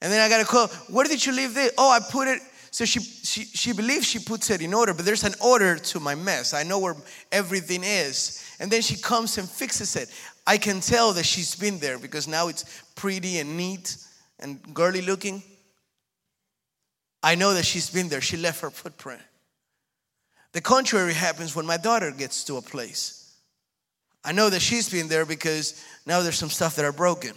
And 0.00 0.12
then 0.12 0.20
I 0.20 0.28
got 0.28 0.38
to 0.38 0.44
call, 0.44 0.68
where 0.88 1.06
did 1.06 1.24
you 1.24 1.32
leave 1.32 1.54
this? 1.54 1.72
Oh, 1.76 1.90
I 1.90 2.00
put 2.00 2.28
it. 2.28 2.40
So 2.70 2.84
she, 2.84 3.00
she, 3.00 3.44
she 3.44 3.72
believes 3.72 4.06
she 4.06 4.18
puts 4.18 4.50
it 4.50 4.60
in 4.60 4.74
order, 4.74 4.94
but 4.94 5.04
there's 5.04 5.24
an 5.24 5.34
order 5.42 5.76
to 5.76 6.00
my 6.00 6.14
mess. 6.14 6.54
I 6.54 6.62
know 6.62 6.78
where 6.78 6.94
everything 7.32 7.82
is. 7.82 8.44
And 8.60 8.70
then 8.70 8.82
she 8.82 8.96
comes 8.96 9.38
and 9.38 9.48
fixes 9.48 9.96
it. 9.96 10.10
I 10.46 10.58
can 10.58 10.80
tell 10.80 11.12
that 11.14 11.24
she's 11.24 11.54
been 11.56 11.78
there 11.78 11.98
because 11.98 12.28
now 12.28 12.48
it's 12.48 12.82
pretty 12.94 13.38
and 13.38 13.56
neat 13.56 13.96
and 14.38 14.62
girly 14.74 15.02
looking. 15.02 15.42
I 17.22 17.34
know 17.34 17.54
that 17.54 17.64
she's 17.64 17.90
been 17.90 18.08
there. 18.08 18.20
She 18.20 18.36
left 18.36 18.60
her 18.60 18.70
footprint. 18.70 19.22
The 20.52 20.60
contrary 20.60 21.14
happens 21.14 21.56
when 21.56 21.66
my 21.66 21.76
daughter 21.76 22.12
gets 22.12 22.44
to 22.44 22.56
a 22.56 22.62
place. 22.62 23.34
I 24.24 24.32
know 24.32 24.50
that 24.50 24.60
she's 24.60 24.88
been 24.88 25.08
there 25.08 25.26
because 25.26 25.84
now 26.06 26.20
there's 26.22 26.38
some 26.38 26.50
stuff 26.50 26.76
that 26.76 26.84
are 26.84 26.92
broken 26.92 27.32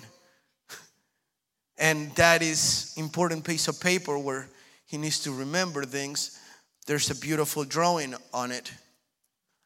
and 1.81 2.11
that 2.15 2.43
is 2.43 2.93
important 2.95 3.43
piece 3.43 3.67
of 3.67 3.81
paper 3.81 4.17
where 4.17 4.47
he 4.85 4.97
needs 4.97 5.19
to 5.23 5.31
remember 5.31 5.83
things. 5.83 6.39
There's 6.85 7.09
a 7.09 7.15
beautiful 7.15 7.63
drawing 7.63 8.13
on 8.31 8.51
it. 8.51 8.71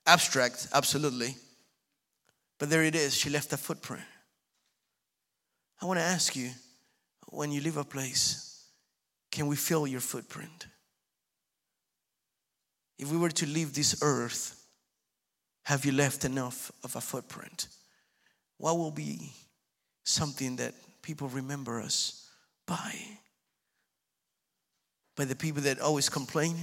Abstract 0.07 0.69
absolutely. 0.73 1.35
But 2.57 2.69
there 2.69 2.83
it 2.83 2.95
is. 2.95 3.13
She 3.13 3.29
left 3.29 3.51
a 3.51 3.57
footprint. 3.57 4.05
I 5.81 5.85
want 5.85 5.99
to 5.99 6.05
ask 6.05 6.37
you 6.37 6.51
when 7.27 7.51
you 7.51 7.59
leave 7.59 7.77
a 7.77 7.83
place 7.83 8.63
can 9.29 9.47
we 9.47 9.57
feel 9.57 9.85
your 9.85 9.99
footprint? 9.99 10.67
If 12.97 13.11
we 13.11 13.17
were 13.17 13.31
to 13.31 13.45
leave 13.45 13.73
this 13.73 14.01
earth 14.01 14.65
have 15.63 15.83
you 15.83 15.91
left 15.91 16.23
enough 16.23 16.71
of 16.85 16.95
a 16.95 17.01
footprint? 17.01 17.67
What 18.57 18.77
will 18.77 18.91
be 18.91 19.33
something 20.05 20.55
that 20.57 20.73
people 21.05 21.27
remember 21.29 21.79
us 21.79 22.27
by? 22.65 22.95
By 25.15 25.25
the 25.25 25.35
people 25.35 25.61
that 25.61 25.79
always 25.79 26.09
complain? 26.09 26.55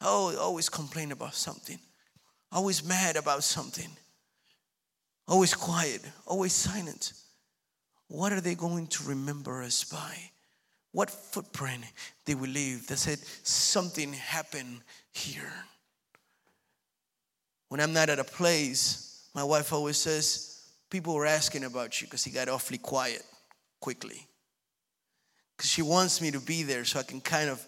Oh, 0.00 0.36
always 0.38 0.68
complain 0.68 1.12
about 1.12 1.34
something. 1.34 1.78
Always 2.50 2.84
mad 2.84 3.16
about 3.16 3.44
something. 3.44 3.88
Always 5.28 5.54
quiet, 5.54 6.02
always 6.26 6.52
silent. 6.52 7.12
What 8.08 8.32
are 8.32 8.40
they 8.40 8.56
going 8.56 8.88
to 8.88 9.04
remember 9.04 9.62
us 9.62 9.84
by? 9.84 10.16
What 10.92 11.10
footprint 11.10 11.84
they 12.24 12.34
will 12.34 12.50
leave 12.50 12.88
that 12.88 12.96
said 12.96 13.18
something 13.44 14.14
happened 14.14 14.80
here? 15.12 15.52
When 17.68 17.80
I'm 17.80 17.92
not 17.92 18.08
at 18.08 18.18
a 18.18 18.24
place, 18.24 19.28
my 19.34 19.44
wife 19.44 19.72
always 19.72 19.98
says, 19.98 20.47
people 20.90 21.14
were 21.14 21.26
asking 21.26 21.64
about 21.64 22.00
you 22.00 22.06
because 22.06 22.24
he 22.24 22.30
got 22.30 22.48
awfully 22.48 22.78
quiet 22.78 23.22
quickly. 23.80 24.26
Because 25.56 25.70
she 25.70 25.82
wants 25.82 26.20
me 26.20 26.30
to 26.30 26.40
be 26.40 26.62
there 26.62 26.84
so 26.84 27.00
I 27.00 27.02
can 27.02 27.20
kind 27.20 27.50
of 27.50 27.64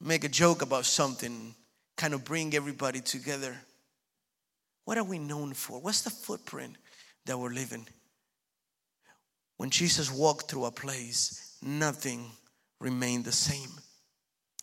make 0.00 0.24
a 0.24 0.28
joke 0.28 0.62
about 0.62 0.84
something, 0.84 1.54
kind 1.96 2.14
of 2.14 2.24
bring 2.24 2.54
everybody 2.54 3.00
together. 3.00 3.56
What 4.84 4.98
are 4.98 5.04
we 5.04 5.18
known 5.18 5.54
for? 5.54 5.80
What's 5.80 6.02
the 6.02 6.10
footprint 6.10 6.76
that 7.26 7.38
we're 7.38 7.52
living? 7.52 7.86
When 9.56 9.70
Jesus 9.70 10.10
walked 10.10 10.50
through 10.50 10.64
a 10.64 10.72
place, 10.72 11.56
nothing 11.62 12.30
remained 12.80 13.24
the 13.24 13.32
same. 13.32 13.70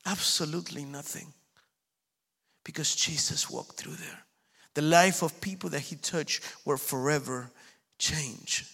Absolutely 0.05 0.83
nothing. 0.83 1.33
Because 2.65 2.95
Jesus 2.95 3.49
walked 3.49 3.77
through 3.77 3.93
there. 3.93 4.25
The 4.75 4.81
life 4.81 5.23
of 5.23 5.41
people 5.41 5.69
that 5.71 5.79
he 5.81 5.95
touched 5.95 6.43
were 6.65 6.77
forever 6.77 7.51
changed. 7.97 8.67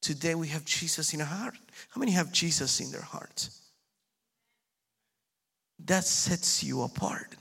Today 0.00 0.34
we 0.34 0.48
have 0.48 0.64
Jesus 0.64 1.12
in 1.14 1.20
our 1.20 1.26
heart. 1.26 1.54
How 1.90 1.98
many 1.98 2.12
have 2.12 2.32
Jesus 2.32 2.80
in 2.80 2.90
their 2.90 3.02
heart? 3.02 3.48
That 5.84 6.04
sets 6.04 6.62
you 6.62 6.82
apart. 6.82 7.34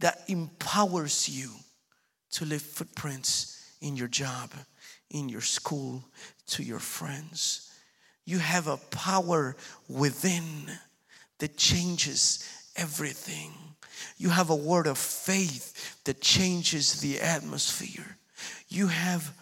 That 0.00 0.22
empowers 0.28 1.28
you 1.28 1.50
to 2.32 2.44
leave 2.44 2.62
footprints 2.62 3.74
in 3.80 3.96
your 3.96 4.08
job, 4.08 4.50
in 5.10 5.28
your 5.28 5.40
school, 5.40 6.04
to 6.48 6.62
your 6.62 6.78
friends. 6.78 7.70
You 8.24 8.38
have 8.38 8.68
a 8.68 8.76
power 8.76 9.56
within 9.88 10.70
that 11.38 11.56
changes 11.56 12.48
everything. 12.76 13.52
You 14.16 14.30
have 14.30 14.50
a 14.50 14.56
word 14.56 14.86
of 14.86 14.98
faith 14.98 16.02
that 16.04 16.20
changes 16.20 17.00
the 17.00 17.20
atmosphere. 17.20 18.16
You 18.68 18.88
have 18.88 19.34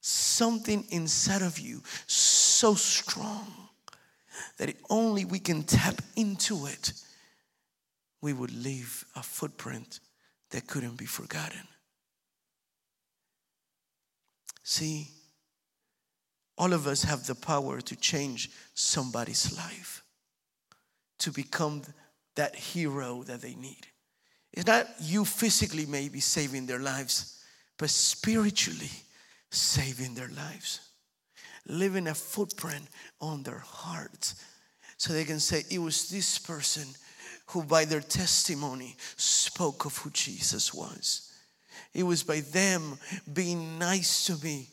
something 0.00 0.84
inside 0.90 1.42
of 1.42 1.58
you 1.58 1.82
so 2.06 2.74
strong 2.74 3.46
that 4.58 4.74
only 4.90 5.24
we 5.24 5.38
can 5.38 5.62
tap 5.62 6.00
into 6.16 6.66
it, 6.66 6.92
we 8.20 8.32
would 8.32 8.52
leave 8.52 9.04
a 9.16 9.22
footprint 9.22 10.00
that 10.50 10.66
couldn't 10.66 10.96
be 10.96 11.06
forgotten. 11.06 11.66
See, 14.62 15.08
all 16.56 16.72
of 16.72 16.86
us 16.86 17.04
have 17.04 17.26
the 17.26 17.34
power 17.34 17.80
to 17.80 17.96
change 17.96 18.50
somebody's 18.74 19.56
life, 19.56 20.04
to 21.18 21.30
become 21.30 21.82
that 22.36 22.54
hero 22.56 23.22
that 23.24 23.40
they 23.40 23.54
need. 23.54 23.86
It's 24.52 24.66
not 24.66 24.86
you 25.00 25.24
physically 25.24 25.86
maybe 25.86 26.20
saving 26.20 26.66
their 26.66 26.78
lives, 26.78 27.42
but 27.78 27.90
spiritually 27.90 28.90
saving 29.50 30.14
their 30.14 30.28
lives. 30.28 30.80
Leaving 31.66 32.08
a 32.08 32.14
footprint 32.14 32.84
on 33.20 33.42
their 33.42 33.62
hearts 33.64 34.34
so 34.96 35.12
they 35.12 35.24
can 35.24 35.40
say, 35.40 35.64
It 35.70 35.78
was 35.78 36.08
this 36.08 36.38
person 36.38 36.84
who, 37.46 37.62
by 37.62 37.84
their 37.84 38.00
testimony, 38.00 38.96
spoke 39.16 39.84
of 39.84 39.96
who 39.98 40.10
Jesus 40.10 40.72
was. 40.72 41.32
It 41.92 42.02
was 42.02 42.22
by 42.22 42.40
them 42.40 42.98
being 43.32 43.78
nice 43.78 44.26
to 44.26 44.44
me 44.44 44.68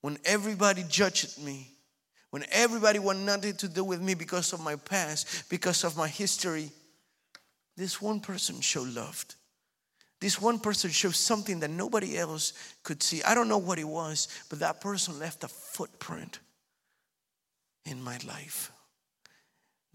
when 0.00 0.18
everybody 0.24 0.84
judged 0.88 1.42
me, 1.42 1.70
when 2.30 2.44
everybody 2.50 2.98
wanted 2.98 3.26
nothing 3.26 3.54
to 3.56 3.68
do 3.68 3.84
with 3.84 4.00
me 4.00 4.14
because 4.14 4.52
of 4.52 4.60
my 4.60 4.76
past, 4.76 5.48
because 5.48 5.84
of 5.84 5.96
my 5.96 6.08
history. 6.08 6.70
This 7.76 8.00
one 8.00 8.20
person 8.20 8.60
showed 8.60 8.88
love. 8.88 9.24
This 10.20 10.40
one 10.40 10.58
person 10.58 10.90
showed 10.90 11.14
something 11.14 11.60
that 11.60 11.70
nobody 11.70 12.18
else 12.18 12.52
could 12.82 13.02
see. 13.02 13.22
I 13.22 13.34
don't 13.34 13.48
know 13.48 13.58
what 13.58 13.78
it 13.78 13.88
was, 13.88 14.28
but 14.50 14.58
that 14.60 14.80
person 14.80 15.18
left 15.18 15.44
a 15.44 15.48
footprint 15.48 16.40
in 17.86 18.02
my 18.02 18.18
life. 18.26 18.70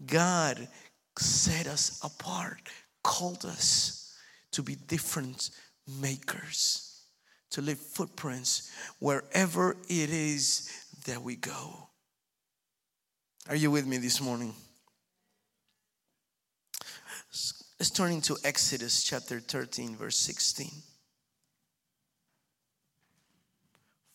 God 0.04 0.68
set 1.16 1.66
us 1.66 2.00
apart, 2.02 2.60
called 3.02 3.44
us 3.44 4.14
to 4.50 4.62
be 4.62 4.74
different 4.74 5.50
makers, 6.00 7.04
to 7.50 7.62
leave 7.62 7.78
footprints 7.78 8.72
wherever 8.98 9.76
it 9.88 10.10
is 10.10 10.70
that 11.06 11.22
we 11.22 11.36
go. 11.36 11.85
Are 13.48 13.54
you 13.54 13.70
with 13.70 13.86
me 13.86 13.98
this 13.98 14.20
morning? 14.20 14.52
Let's 17.78 17.90
turn 17.90 18.10
into 18.10 18.36
Exodus 18.42 19.04
chapter 19.04 19.38
13, 19.38 19.94
verse 19.94 20.16
16. 20.16 20.68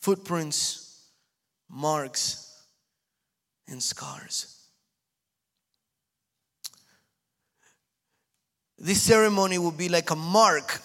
Footprints, 0.02 1.06
marks, 1.70 2.66
and 3.70 3.82
scars. 3.82 4.66
This 8.78 9.02
ceremony 9.02 9.60
will 9.60 9.72
be 9.72 9.88
like 9.88 10.10
a 10.10 10.16
mark 10.16 10.82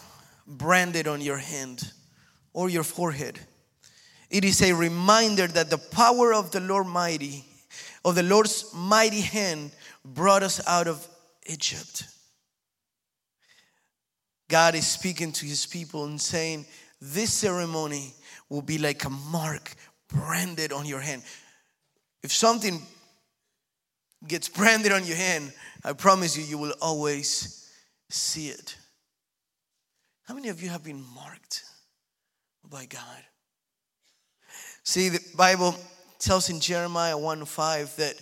branded 0.47 1.09
on 1.09 1.21
your 1.21 1.39
hand 1.39 1.91
or 2.53 2.71
your 2.71 2.85
forehead. 2.85 3.41
It 4.31 4.45
is 4.45 4.63
a 4.63 4.73
reminder 4.73 5.49
that 5.49 5.71
the 5.71 5.79
power 5.79 6.33
of 6.33 6.53
the 6.53 6.61
Lord 6.61 6.87
mighty, 6.87 7.45
of 8.05 8.15
the 8.15 8.23
Lord's 8.23 8.73
mighty 8.75 9.21
hand, 9.21 9.73
brought 10.05 10.43
us 10.43 10.67
out 10.67 10.87
of 10.87 11.07
Egypt. 11.47 12.05
God 14.49 14.75
is 14.75 14.87
speaking 14.87 15.33
to 15.33 15.47
his 15.47 15.67
people 15.67 16.05
and 16.05 16.21
saying, 16.21 16.67
This 17.01 17.33
ceremony 17.33 18.15
will 18.49 18.63
be 18.63 18.79
like 18.79 19.05
a 19.05 19.11
mark 19.11 19.75
branded 20.09 20.73
on 20.73 20.87
your 20.87 21.01
hand. 21.01 21.23
If 22.23 22.33
something 22.33 22.81
gets 24.27 24.49
branded 24.49 24.93
on 24.93 25.05
your 25.05 25.17
hand, 25.17 25.53
I 25.85 25.93
promise 25.93 26.37
you, 26.37 26.45
you 26.45 26.59
will 26.59 26.75
always 26.81 27.71
see 28.09 28.49
it. 28.49 28.77
How 30.25 30.35
many 30.35 30.49
of 30.49 30.63
you 30.63 30.69
have 30.69 30.83
been 30.83 31.05
marked 31.15 31.65
by 32.69 32.87
God? 32.87 33.23
See, 34.83 35.09
the 35.09 35.21
Bible 35.37 35.75
tells 36.27 36.51
in 36.51 36.59
Jeremiah 36.59 37.17
1 37.17 37.45
5 37.45 37.97
that 37.97 38.15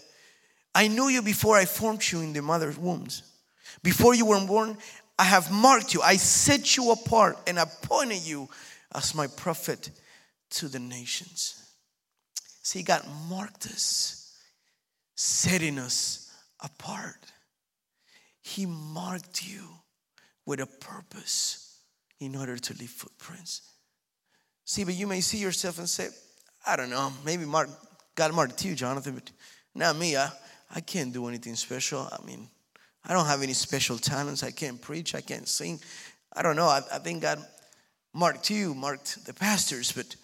I 0.75 0.89
knew 0.89 1.09
you 1.09 1.23
before 1.23 1.57
I 1.57 1.65
formed 1.65 2.03
you 2.13 2.21
in 2.21 2.35
the 2.35 2.43
mother's 2.43 2.77
wombs. 2.77 3.23
Before 3.83 4.15
you 4.15 4.27
were 4.27 4.47
born, 4.47 4.77
I 5.19 5.25
have 5.25 5.51
marked 5.51 5.95
you. 5.95 6.03
I 6.03 6.17
set 6.17 6.77
you 6.77 6.91
apart 6.91 7.39
and 7.47 7.59
appointed 7.59 8.27
you 8.27 8.49
as 8.95 9.15
my 9.15 9.27
prophet 9.27 9.91
to 10.51 10.69
the 10.69 10.79
nations. 10.79 11.63
See, 12.63 12.83
God 12.83 13.03
marked 13.29 13.67
us, 13.67 14.37
setting 15.15 15.79
us 15.79 16.31
apart. 16.61 17.33
He 18.43 18.67
marked 18.67 19.47
you 19.47 19.63
with 20.45 20.61
a 20.61 20.67
purpose 20.67 21.79
in 22.21 22.37
order 22.37 22.59
to 22.59 22.75
leave 22.75 22.91
footprints. 22.91 23.63
See, 24.67 24.85
but 24.85 24.95
you 24.95 25.07
may 25.07 25.21
see 25.21 25.39
yourself 25.39 25.79
and 25.79 25.89
say, 25.89 26.09
I 26.67 26.77
don't 26.77 26.91
know, 26.91 27.13
maybe 27.25 27.45
Mark, 27.45 27.69
God 28.15 28.35
marked 28.35 28.65
you, 28.65 28.75
Jonathan, 28.75 29.15
but 29.15 29.31
not 29.75 29.97
me. 29.97 30.17
I, 30.17 30.31
I 30.75 30.81
can't 30.81 31.13
do 31.13 31.27
anything 31.29 31.55
special. 31.57 32.09
I 32.11 32.25
mean, 32.25 32.49
I 33.05 33.13
don't 33.13 33.27
have 33.27 33.43
any 33.43 33.53
special 33.53 33.99
talents. 33.99 34.43
I 34.43 34.51
can't 34.51 34.81
preach. 34.81 35.15
I 35.15 35.21
can't 35.21 35.49
sing. 35.49 35.81
I 36.33 36.43
don't 36.43 36.57
know. 36.57 36.67
I, 36.67 36.81
I 36.93 36.99
think 36.99 37.23
God 37.23 37.45
marked 38.13 38.51
you, 38.51 38.75
marked 38.75 39.25
the 39.27 39.35
pastors, 39.35 39.93
but 39.93 40.17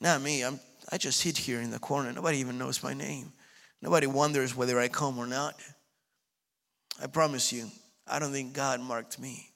not 0.00 0.22
me. 0.22 0.42
I'm, 0.42 0.60
I 0.90 0.98
just 0.98 1.20
sit 1.20 1.36
here 1.36 1.60
in 1.60 1.70
the 1.70 1.78
corner. 1.78 2.12
Nobody 2.12 2.38
even 2.38 2.58
knows 2.58 2.82
my 2.82 2.94
name. 2.94 3.32
Nobody 3.80 4.06
wonders 4.06 4.56
whether 4.56 4.78
I 4.78 4.88
come 4.88 5.18
or 5.18 5.26
not. 5.26 5.54
I 7.02 7.06
promise 7.06 7.52
you, 7.52 7.68
I 8.06 8.18
don't 8.18 8.32
think 8.32 8.52
God 8.52 8.80
marked 8.80 9.18
me. 9.18 9.50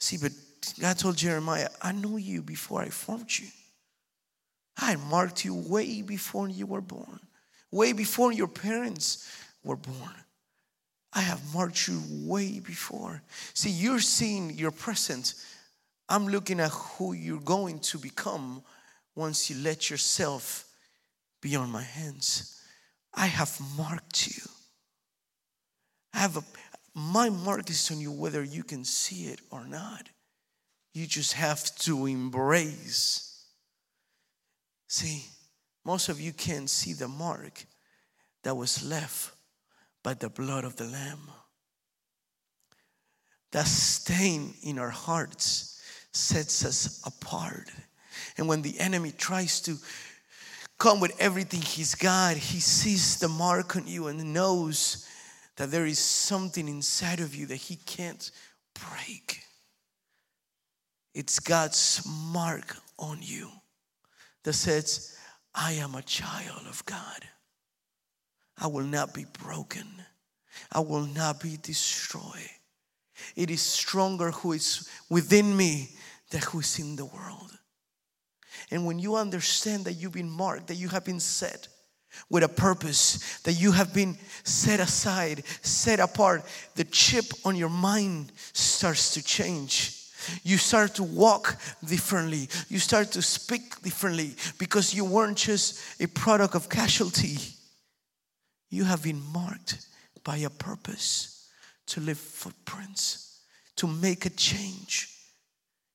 See, 0.00 0.16
but 0.16 0.32
God 0.80 0.98
told 0.98 1.16
Jeremiah, 1.16 1.68
I 1.80 1.92
knew 1.92 2.16
you 2.16 2.42
before 2.42 2.82
I 2.82 2.88
formed 2.88 3.30
you. 3.38 3.46
I 4.78 4.96
marked 4.96 5.44
you 5.44 5.54
way 5.54 6.02
before 6.02 6.48
you 6.48 6.66
were 6.66 6.80
born, 6.80 7.20
way 7.70 7.92
before 7.92 8.32
your 8.32 8.48
parents 8.48 9.28
were 9.64 9.76
born. 9.76 10.14
I 11.12 11.20
have 11.22 11.52
marked 11.52 11.88
you 11.88 12.00
way 12.08 12.60
before. 12.60 13.22
See, 13.54 13.70
you're 13.70 13.98
seeing 13.98 14.56
your 14.56 14.70
present. 14.70 15.34
I'm 16.08 16.28
looking 16.28 16.60
at 16.60 16.70
who 16.70 17.12
you're 17.12 17.40
going 17.40 17.80
to 17.80 17.98
become 17.98 18.62
once 19.16 19.50
you 19.50 19.56
let 19.62 19.90
yourself 19.90 20.64
be 21.40 21.56
on 21.56 21.70
my 21.70 21.82
hands. 21.82 22.62
I 23.14 23.26
have 23.26 23.58
marked 23.76 24.28
you. 24.28 24.42
I 26.14 26.18
have 26.18 26.36
a, 26.36 26.44
my 26.94 27.30
mark 27.30 27.68
is 27.68 27.90
on 27.90 28.00
you 28.00 28.12
whether 28.12 28.44
you 28.44 28.62
can 28.62 28.84
see 28.84 29.26
it 29.26 29.40
or 29.50 29.64
not. 29.64 30.08
You 30.94 31.06
just 31.06 31.32
have 31.32 31.64
to 31.80 32.06
embrace. 32.06 33.27
See, 34.88 35.26
most 35.84 36.08
of 36.08 36.18
you 36.20 36.32
can't 36.32 36.68
see 36.68 36.94
the 36.94 37.08
mark 37.08 37.64
that 38.42 38.56
was 38.56 38.82
left 38.84 39.32
by 40.02 40.14
the 40.14 40.30
blood 40.30 40.64
of 40.64 40.76
the 40.76 40.84
Lamb. 40.84 41.30
That 43.52 43.66
stain 43.66 44.54
in 44.62 44.78
our 44.78 44.90
hearts 44.90 45.82
sets 46.12 46.64
us 46.64 47.02
apart. 47.06 47.70
And 48.36 48.48
when 48.48 48.62
the 48.62 48.78
enemy 48.80 49.12
tries 49.12 49.60
to 49.62 49.76
come 50.78 51.00
with 51.00 51.14
everything 51.20 51.60
he's 51.60 51.94
got, 51.94 52.36
he 52.36 52.60
sees 52.60 53.18
the 53.18 53.28
mark 53.28 53.76
on 53.76 53.86
you 53.86 54.06
and 54.06 54.32
knows 54.32 55.06
that 55.56 55.70
there 55.70 55.86
is 55.86 55.98
something 55.98 56.66
inside 56.66 57.20
of 57.20 57.34
you 57.34 57.46
that 57.46 57.56
he 57.56 57.76
can't 57.76 58.30
break. 58.74 59.40
It's 61.14 61.40
God's 61.40 62.02
mark 62.06 62.76
on 62.98 63.18
you 63.20 63.50
that 64.48 64.54
says, 64.54 65.14
I 65.54 65.72
am 65.72 65.94
a 65.94 66.00
child 66.00 66.62
of 66.70 66.82
God. 66.86 67.22
I 68.56 68.66
will 68.66 68.86
not 68.86 69.12
be 69.12 69.26
broken. 69.44 69.86
I 70.72 70.80
will 70.80 71.04
not 71.04 71.42
be 71.42 71.58
destroyed. 71.60 72.48
It 73.36 73.50
is 73.50 73.60
stronger 73.60 74.30
who 74.30 74.52
is 74.52 74.88
within 75.10 75.54
me 75.54 75.90
than 76.30 76.40
who 76.40 76.60
is 76.60 76.78
in 76.78 76.96
the 76.96 77.04
world. 77.04 77.58
And 78.70 78.86
when 78.86 78.98
you 78.98 79.16
understand 79.16 79.84
that 79.84 79.92
you've 79.92 80.12
been 80.12 80.30
marked, 80.30 80.68
that 80.68 80.76
you 80.76 80.88
have 80.88 81.04
been 81.04 81.20
set 81.20 81.68
with 82.30 82.42
a 82.42 82.48
purpose, 82.48 83.38
that 83.40 83.52
you 83.52 83.72
have 83.72 83.92
been 83.92 84.16
set 84.44 84.80
aside, 84.80 85.44
set 85.60 86.00
apart, 86.00 86.42
the 86.74 86.84
chip 86.84 87.26
on 87.44 87.54
your 87.54 87.68
mind 87.68 88.32
starts 88.54 89.12
to 89.12 89.22
change. 89.22 89.97
You 90.42 90.58
start 90.58 90.94
to 90.96 91.02
walk 91.02 91.56
differently. 91.84 92.48
You 92.68 92.78
start 92.78 93.12
to 93.12 93.22
speak 93.22 93.80
differently 93.82 94.34
because 94.58 94.94
you 94.94 95.04
weren't 95.04 95.38
just 95.38 95.80
a 96.00 96.06
product 96.06 96.54
of 96.54 96.68
casualty 96.68 97.38
you 98.70 98.84
have 98.84 99.02
been 99.02 99.22
marked 99.32 99.86
by 100.24 100.38
a 100.38 100.50
purpose 100.50 101.48
to 101.86 102.00
leave 102.00 102.18
footprints, 102.18 103.40
to 103.76 103.86
make 103.86 104.26
a 104.26 104.30
change, 104.30 105.08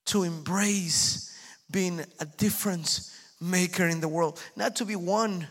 to 0.06 0.24
embrace 0.24 1.36
being 1.70 2.04
a 2.20 2.24
difference 2.24 3.16
maker 3.40 3.86
in 3.86 4.00
the 4.00 4.08
world. 4.08 4.40
Not 4.56 4.76
to 4.76 4.84
be 4.84 4.96
one, 4.96 5.46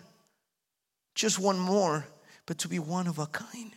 just 1.15 1.39
one 1.39 1.59
more, 1.59 2.05
but 2.45 2.57
to 2.59 2.67
be 2.67 2.79
one 2.79 3.07
of 3.07 3.19
a 3.19 3.27
kind. 3.27 3.71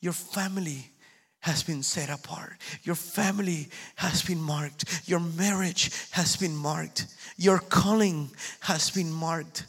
Your 0.00 0.12
family 0.12 0.92
has 1.40 1.62
been 1.62 1.82
set 1.82 2.10
apart. 2.10 2.52
Your 2.82 2.94
family 2.94 3.68
has 3.96 4.22
been 4.22 4.40
marked. 4.40 5.08
Your 5.08 5.20
marriage 5.20 5.90
has 6.10 6.36
been 6.36 6.56
marked. 6.56 7.06
Your 7.36 7.58
calling 7.58 8.30
has 8.60 8.90
been 8.90 9.12
marked. 9.12 9.64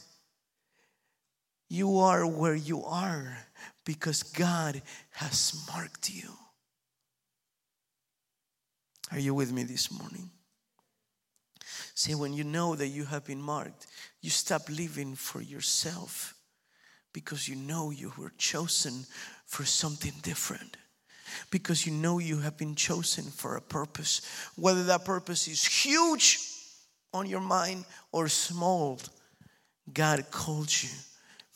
You 1.70 2.00
are 2.00 2.26
where 2.26 2.56
you 2.56 2.84
are 2.84 3.38
because 3.86 4.24
God 4.24 4.82
has 5.12 5.66
marked 5.74 6.10
you. 6.10 6.30
Are 9.12 9.20
you 9.20 9.34
with 9.34 9.52
me 9.52 9.64
this 9.64 9.92
morning? 9.92 10.30
See, 11.94 12.16
when 12.16 12.34
you 12.34 12.44
know 12.44 12.76
that 12.76 12.88
you 12.88 13.06
have 13.06 13.26
been 13.26 13.42
marked, 13.42 13.88
you 14.22 14.30
stop 14.30 14.70
living 14.70 15.16
for 15.16 15.42
yourself 15.42 16.36
because 17.14 17.48
you 17.48 17.56
know 17.56 17.92
you 17.92 18.14
were 18.18 18.32
chosen 18.38 19.06
for 19.46 19.66
something 19.66 20.14
different. 20.22 20.78
Because 21.52 21.86
you 21.86 21.92
know 21.92 22.20
you 22.20 22.40
have 22.40 22.58
been 22.58 22.76
chosen 22.76 23.24
for 23.24 23.56
a 23.56 23.62
purpose. 23.62 24.22
Whether 24.56 24.84
that 24.86 25.06
purpose 25.06 25.48
is 25.48 25.66
huge 25.66 26.40
on 27.14 27.28
your 27.28 27.42
mind 27.42 27.86
or 28.12 28.28
small, 28.28 29.00
God 29.92 30.30
called 30.32 30.72
you 30.84 30.90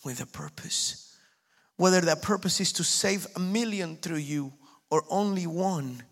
with 0.03 0.21
a 0.21 0.25
purpose. 0.25 1.17
Whether 1.77 2.01
that 2.01 2.21
purpose 2.21 2.59
is 2.59 2.71
to 2.73 2.83
save 2.83 3.27
a 3.35 3.39
million 3.39 3.97
through 3.97 4.17
you 4.17 4.53
or 4.89 5.03
only 5.09 5.47
one, 5.47 6.03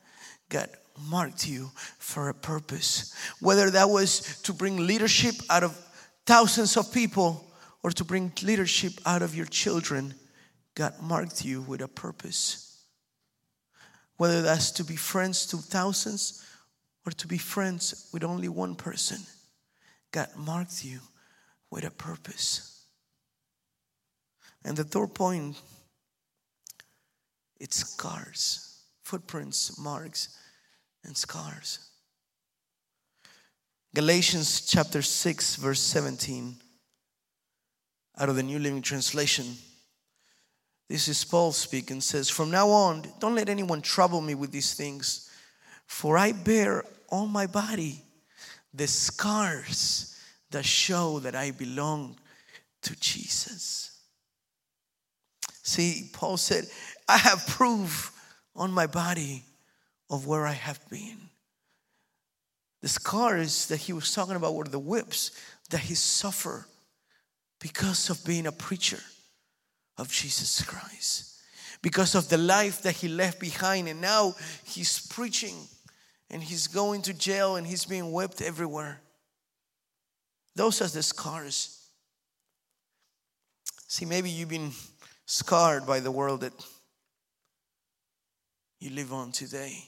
God 0.50 0.70
marked 1.10 1.48
you 1.48 1.72
for 1.98 2.30
a 2.30 2.34
purpose. 2.34 3.14
Whether 3.40 3.70
that 3.72 3.90
was 3.90 4.42
to 4.44 4.54
bring 4.54 4.86
leadership 4.88 5.36
out 5.50 5.64
of 5.64 5.78
thousands 6.26 6.78
of 6.78 6.92
people 6.94 7.46
or 7.84 7.92
to 7.92 8.04
bring 8.04 8.32
leadership 8.44 8.94
out 9.06 9.22
of 9.22 9.36
your 9.36 9.46
children, 9.46 10.14
God 10.76 10.94
marked 11.02 11.44
you 11.44 11.62
with 11.62 11.82
a 11.82 11.88
purpose. 11.88 12.71
Whether 14.22 14.44
that's 14.44 14.70
to 14.74 14.84
be 14.84 14.98
friends 14.98 15.48
to 15.48 15.58
thousands 15.58 16.46
or 17.08 17.12
to 17.12 17.28
be 17.28 17.40
friends 17.40 18.08
with 18.14 18.24
only 18.24 18.50
one 18.50 18.76
person, 18.76 19.18
God 20.12 20.28
marked 20.38 20.86
you 20.86 21.00
with 21.72 21.86
a 21.86 21.90
purpose. 21.90 22.86
And 24.64 24.78
the 24.78 24.84
third 24.84 25.16
point, 25.16 25.60
it's 27.60 27.78
scars, 27.78 28.84
footprints, 29.02 29.80
marks, 29.80 30.38
and 31.04 31.18
scars. 31.18 31.90
Galatians 33.96 34.68
chapter 34.68 35.02
6, 35.02 35.56
verse 35.56 35.80
17, 35.80 36.58
out 38.20 38.30
of 38.30 38.36
the 38.36 38.44
New 38.44 38.60
Living 38.60 38.84
Translation. 38.84 39.56
This 40.92 41.08
is 41.08 41.24
Paul 41.24 41.54
speaking, 41.54 42.02
says, 42.02 42.28
From 42.30 42.52
now 42.52 42.68
on, 42.68 43.06
don't 43.22 43.36
let 43.36 43.48
anyone 43.48 43.82
trouble 43.82 44.20
me 44.20 44.36
with 44.36 44.52
these 44.52 44.74
things, 44.74 45.30
for 45.86 46.18
I 46.18 46.34
bear 46.34 46.84
on 47.08 47.30
my 47.30 47.48
body 47.48 48.04
the 48.74 48.88
scars 48.88 50.20
that 50.50 50.66
show 50.66 51.20
that 51.20 51.34
I 51.34 51.52
belong 51.52 52.18
to 52.82 53.00
Jesus. 53.00 54.02
See, 55.64 56.10
Paul 56.12 56.36
said, 56.36 56.66
I 57.08 57.16
have 57.16 57.48
proof 57.48 58.12
on 58.54 58.74
my 58.74 58.86
body 58.86 59.46
of 60.10 60.28
where 60.28 60.46
I 60.46 60.52
have 60.52 60.82
been. 60.90 61.30
The 62.82 62.90
scars 62.90 63.68
that 63.68 63.78
he 63.78 63.94
was 63.94 64.14
talking 64.14 64.36
about 64.36 64.56
were 64.56 64.66
the 64.66 64.78
whips 64.78 65.32
that 65.70 65.80
he 65.80 65.96
suffered 65.96 66.66
because 67.62 68.10
of 68.10 68.26
being 68.26 68.46
a 68.46 68.52
preacher 68.52 69.00
of 70.02 70.12
Jesus 70.12 70.64
Christ, 70.64 71.40
because 71.84 72.16
of 72.16 72.28
the 72.28 72.38
life 72.38 72.82
that 72.82 72.96
he 72.96 73.08
left 73.08 73.40
behind. 73.40 73.88
And 73.88 74.02
now 74.02 74.36
he's 74.66 75.06
preaching 75.08 75.56
and 76.32 76.42
he's 76.42 76.68
going 76.68 77.04
to 77.04 77.14
jail 77.14 77.56
and 77.56 77.68
he's 77.68 77.86
being 77.86 78.12
whipped 78.12 78.42
everywhere. 78.42 79.00
Those 80.56 80.82
are 80.82 80.88
the 80.88 81.04
scars. 81.04 81.78
See, 83.88 84.06
maybe 84.06 84.30
you've 84.30 84.50
been 84.50 84.72
scarred 85.28 85.86
by 85.86 86.00
the 86.00 86.12
world 86.12 86.42
that 86.42 86.54
you 88.80 88.90
live 88.90 89.14
on 89.14 89.32
today. 89.32 89.84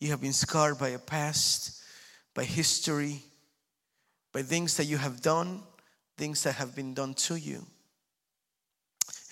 You 0.00 0.08
have 0.10 0.20
been 0.22 0.32
scarred 0.32 0.78
by 0.78 0.88
a 0.88 0.98
past, 0.98 1.82
by 2.34 2.44
history, 2.44 3.20
by 4.32 4.42
things 4.42 4.78
that 4.78 4.86
you 4.86 4.96
have 4.96 5.20
done, 5.20 5.62
things 6.16 6.42
that 6.44 6.54
have 6.54 6.74
been 6.74 6.94
done 6.94 7.12
to 7.14 7.36
you. 7.36 7.66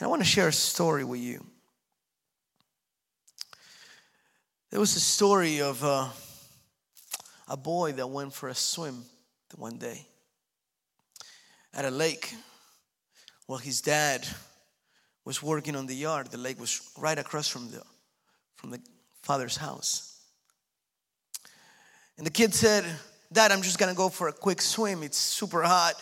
And 0.00 0.06
I 0.06 0.08
want 0.08 0.22
to 0.22 0.26
share 0.28 0.48
a 0.48 0.52
story 0.52 1.04
with 1.04 1.20
you. 1.20 1.44
There 4.70 4.80
was 4.80 4.96
a 4.96 5.00
story 5.00 5.60
of 5.60 5.84
uh, 5.84 6.08
a 7.46 7.56
boy 7.58 7.92
that 7.92 8.06
went 8.06 8.32
for 8.32 8.48
a 8.48 8.54
swim 8.54 9.04
one 9.56 9.76
day 9.76 10.06
at 11.74 11.84
a 11.84 11.90
lake. 11.90 12.34
while 13.46 13.58
his 13.58 13.82
dad 13.82 14.26
was 15.26 15.42
working 15.42 15.76
on 15.76 15.86
the 15.86 15.94
yard. 15.94 16.28
The 16.28 16.38
lake 16.38 16.58
was 16.58 16.80
right 16.96 17.18
across 17.18 17.48
from 17.48 17.70
the, 17.70 17.82
from 18.56 18.70
the 18.70 18.80
father's 19.22 19.58
house. 19.58 20.18
And 22.16 22.26
the 22.26 22.30
kid 22.30 22.54
said, 22.54 22.86
Dad, 23.30 23.52
I'm 23.52 23.60
just 23.60 23.78
gonna 23.78 23.92
go 23.92 24.08
for 24.08 24.28
a 24.28 24.32
quick 24.32 24.62
swim. 24.62 25.02
It's 25.02 25.18
super 25.18 25.62
hot. 25.62 25.94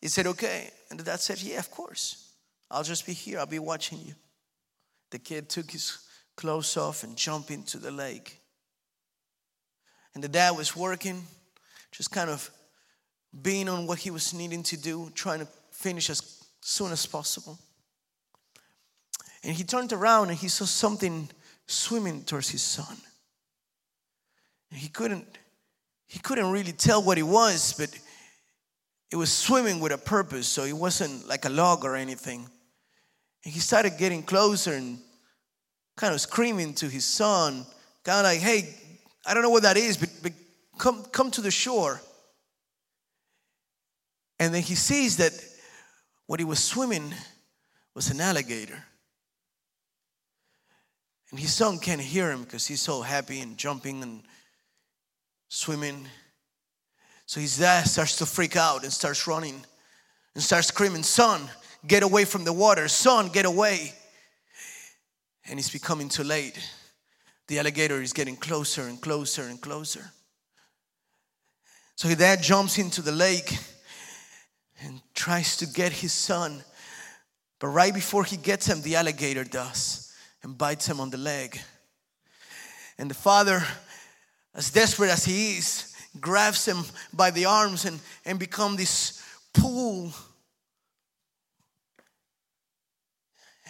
He 0.00 0.08
said, 0.08 0.26
Okay. 0.26 0.70
And 0.90 0.98
the 0.98 1.04
dad 1.04 1.20
said, 1.20 1.42
Yeah, 1.42 1.58
of 1.58 1.70
course. 1.70 2.31
I'll 2.72 2.82
just 2.82 3.06
be 3.06 3.12
here. 3.12 3.38
I'll 3.38 3.46
be 3.46 3.58
watching 3.58 4.00
you. 4.04 4.14
The 5.10 5.18
kid 5.18 5.50
took 5.50 5.70
his 5.70 5.98
clothes 6.36 6.76
off 6.76 7.04
and 7.04 7.16
jumped 7.16 7.50
into 7.50 7.78
the 7.78 7.90
lake. 7.90 8.40
And 10.14 10.24
the 10.24 10.28
dad 10.28 10.56
was 10.56 10.74
working, 10.74 11.22
just 11.90 12.10
kind 12.10 12.30
of 12.30 12.50
being 13.42 13.68
on 13.68 13.86
what 13.86 13.98
he 13.98 14.10
was 14.10 14.32
needing 14.32 14.62
to 14.64 14.76
do, 14.76 15.10
trying 15.14 15.40
to 15.40 15.48
finish 15.70 16.08
as 16.08 16.42
soon 16.62 16.92
as 16.92 17.04
possible. 17.06 17.58
And 19.44 19.54
he 19.54 19.64
turned 19.64 19.92
around 19.92 20.30
and 20.30 20.38
he 20.38 20.48
saw 20.48 20.64
something 20.64 21.28
swimming 21.66 22.22
towards 22.24 22.50
his 22.50 22.62
son. 22.62 22.96
And 24.70 24.80
he 24.80 24.88
couldn't 24.88 25.26
he 26.06 26.18
couldn't 26.18 26.50
really 26.50 26.72
tell 26.72 27.02
what 27.02 27.16
it 27.16 27.22
was, 27.22 27.72
but 27.78 27.88
it 29.10 29.16
was 29.16 29.32
swimming 29.32 29.80
with 29.80 29.92
a 29.92 29.98
purpose, 29.98 30.46
so 30.46 30.64
it 30.64 30.76
wasn't 30.76 31.26
like 31.26 31.46
a 31.46 31.48
log 31.48 31.86
or 31.86 31.96
anything. 31.96 32.50
And 33.44 33.52
he 33.52 33.60
started 33.60 33.98
getting 33.98 34.22
closer 34.22 34.72
and 34.74 34.98
kind 35.96 36.14
of 36.14 36.20
screaming 36.20 36.74
to 36.74 36.88
his 36.88 37.04
son, 37.04 37.66
kind 38.04 38.18
of 38.18 38.24
like, 38.24 38.40
hey, 38.40 38.74
I 39.26 39.34
don't 39.34 39.42
know 39.42 39.50
what 39.50 39.64
that 39.64 39.76
is, 39.76 39.96
but, 39.96 40.10
but 40.22 40.32
come, 40.78 41.04
come 41.04 41.30
to 41.32 41.40
the 41.40 41.50
shore. 41.50 42.00
And 44.38 44.54
then 44.54 44.62
he 44.62 44.74
sees 44.74 45.18
that 45.18 45.32
what 46.26 46.40
he 46.40 46.44
was 46.44 46.58
swimming 46.58 47.14
was 47.94 48.10
an 48.10 48.20
alligator. 48.20 48.82
And 51.30 51.40
his 51.40 51.52
son 51.52 51.78
can't 51.78 52.00
hear 52.00 52.30
him 52.30 52.42
because 52.42 52.66
he's 52.66 52.82
so 52.82 53.02
happy 53.02 53.40
and 53.40 53.56
jumping 53.56 54.02
and 54.02 54.22
swimming. 55.48 56.06
So 57.26 57.40
his 57.40 57.58
dad 57.58 57.84
starts 57.84 58.16
to 58.16 58.26
freak 58.26 58.56
out 58.56 58.82
and 58.82 58.92
starts 58.92 59.26
running 59.26 59.64
and 60.34 60.42
starts 60.42 60.68
screaming, 60.68 61.02
Son, 61.02 61.48
get 61.86 62.02
away 62.02 62.24
from 62.24 62.44
the 62.44 62.52
water. 62.52 62.88
Son, 62.88 63.28
get 63.28 63.44
away. 63.44 63.92
And 65.48 65.58
it's 65.58 65.70
becoming 65.70 66.08
too 66.08 66.24
late. 66.24 66.58
The 67.48 67.58
alligator 67.58 68.00
is 68.00 68.12
getting 68.12 68.36
closer 68.36 68.82
and 68.82 69.00
closer 69.00 69.42
and 69.42 69.60
closer. 69.60 70.12
So 71.96 72.08
his 72.08 72.18
dad 72.18 72.42
jumps 72.42 72.78
into 72.78 73.02
the 73.02 73.12
lake 73.12 73.56
and 74.82 75.00
tries 75.14 75.56
to 75.58 75.66
get 75.66 75.92
his 75.92 76.12
son. 76.12 76.64
But 77.58 77.68
right 77.68 77.92
before 77.92 78.24
he 78.24 78.36
gets 78.36 78.66
him, 78.66 78.82
the 78.82 78.96
alligator 78.96 79.44
does 79.44 80.12
and 80.42 80.56
bites 80.56 80.86
him 80.86 81.00
on 81.00 81.10
the 81.10 81.18
leg. 81.18 81.60
And 82.98 83.10
the 83.10 83.14
father 83.14 83.62
as 84.54 84.70
desperate 84.70 85.10
as 85.10 85.24
he 85.24 85.56
is, 85.56 85.94
grabs 86.20 86.66
him 86.66 86.84
by 87.12 87.30
the 87.30 87.46
arms 87.46 87.84
and, 87.84 88.00
and 88.24 88.38
become 88.38 88.76
this 88.76 89.22
pool. 89.54 90.12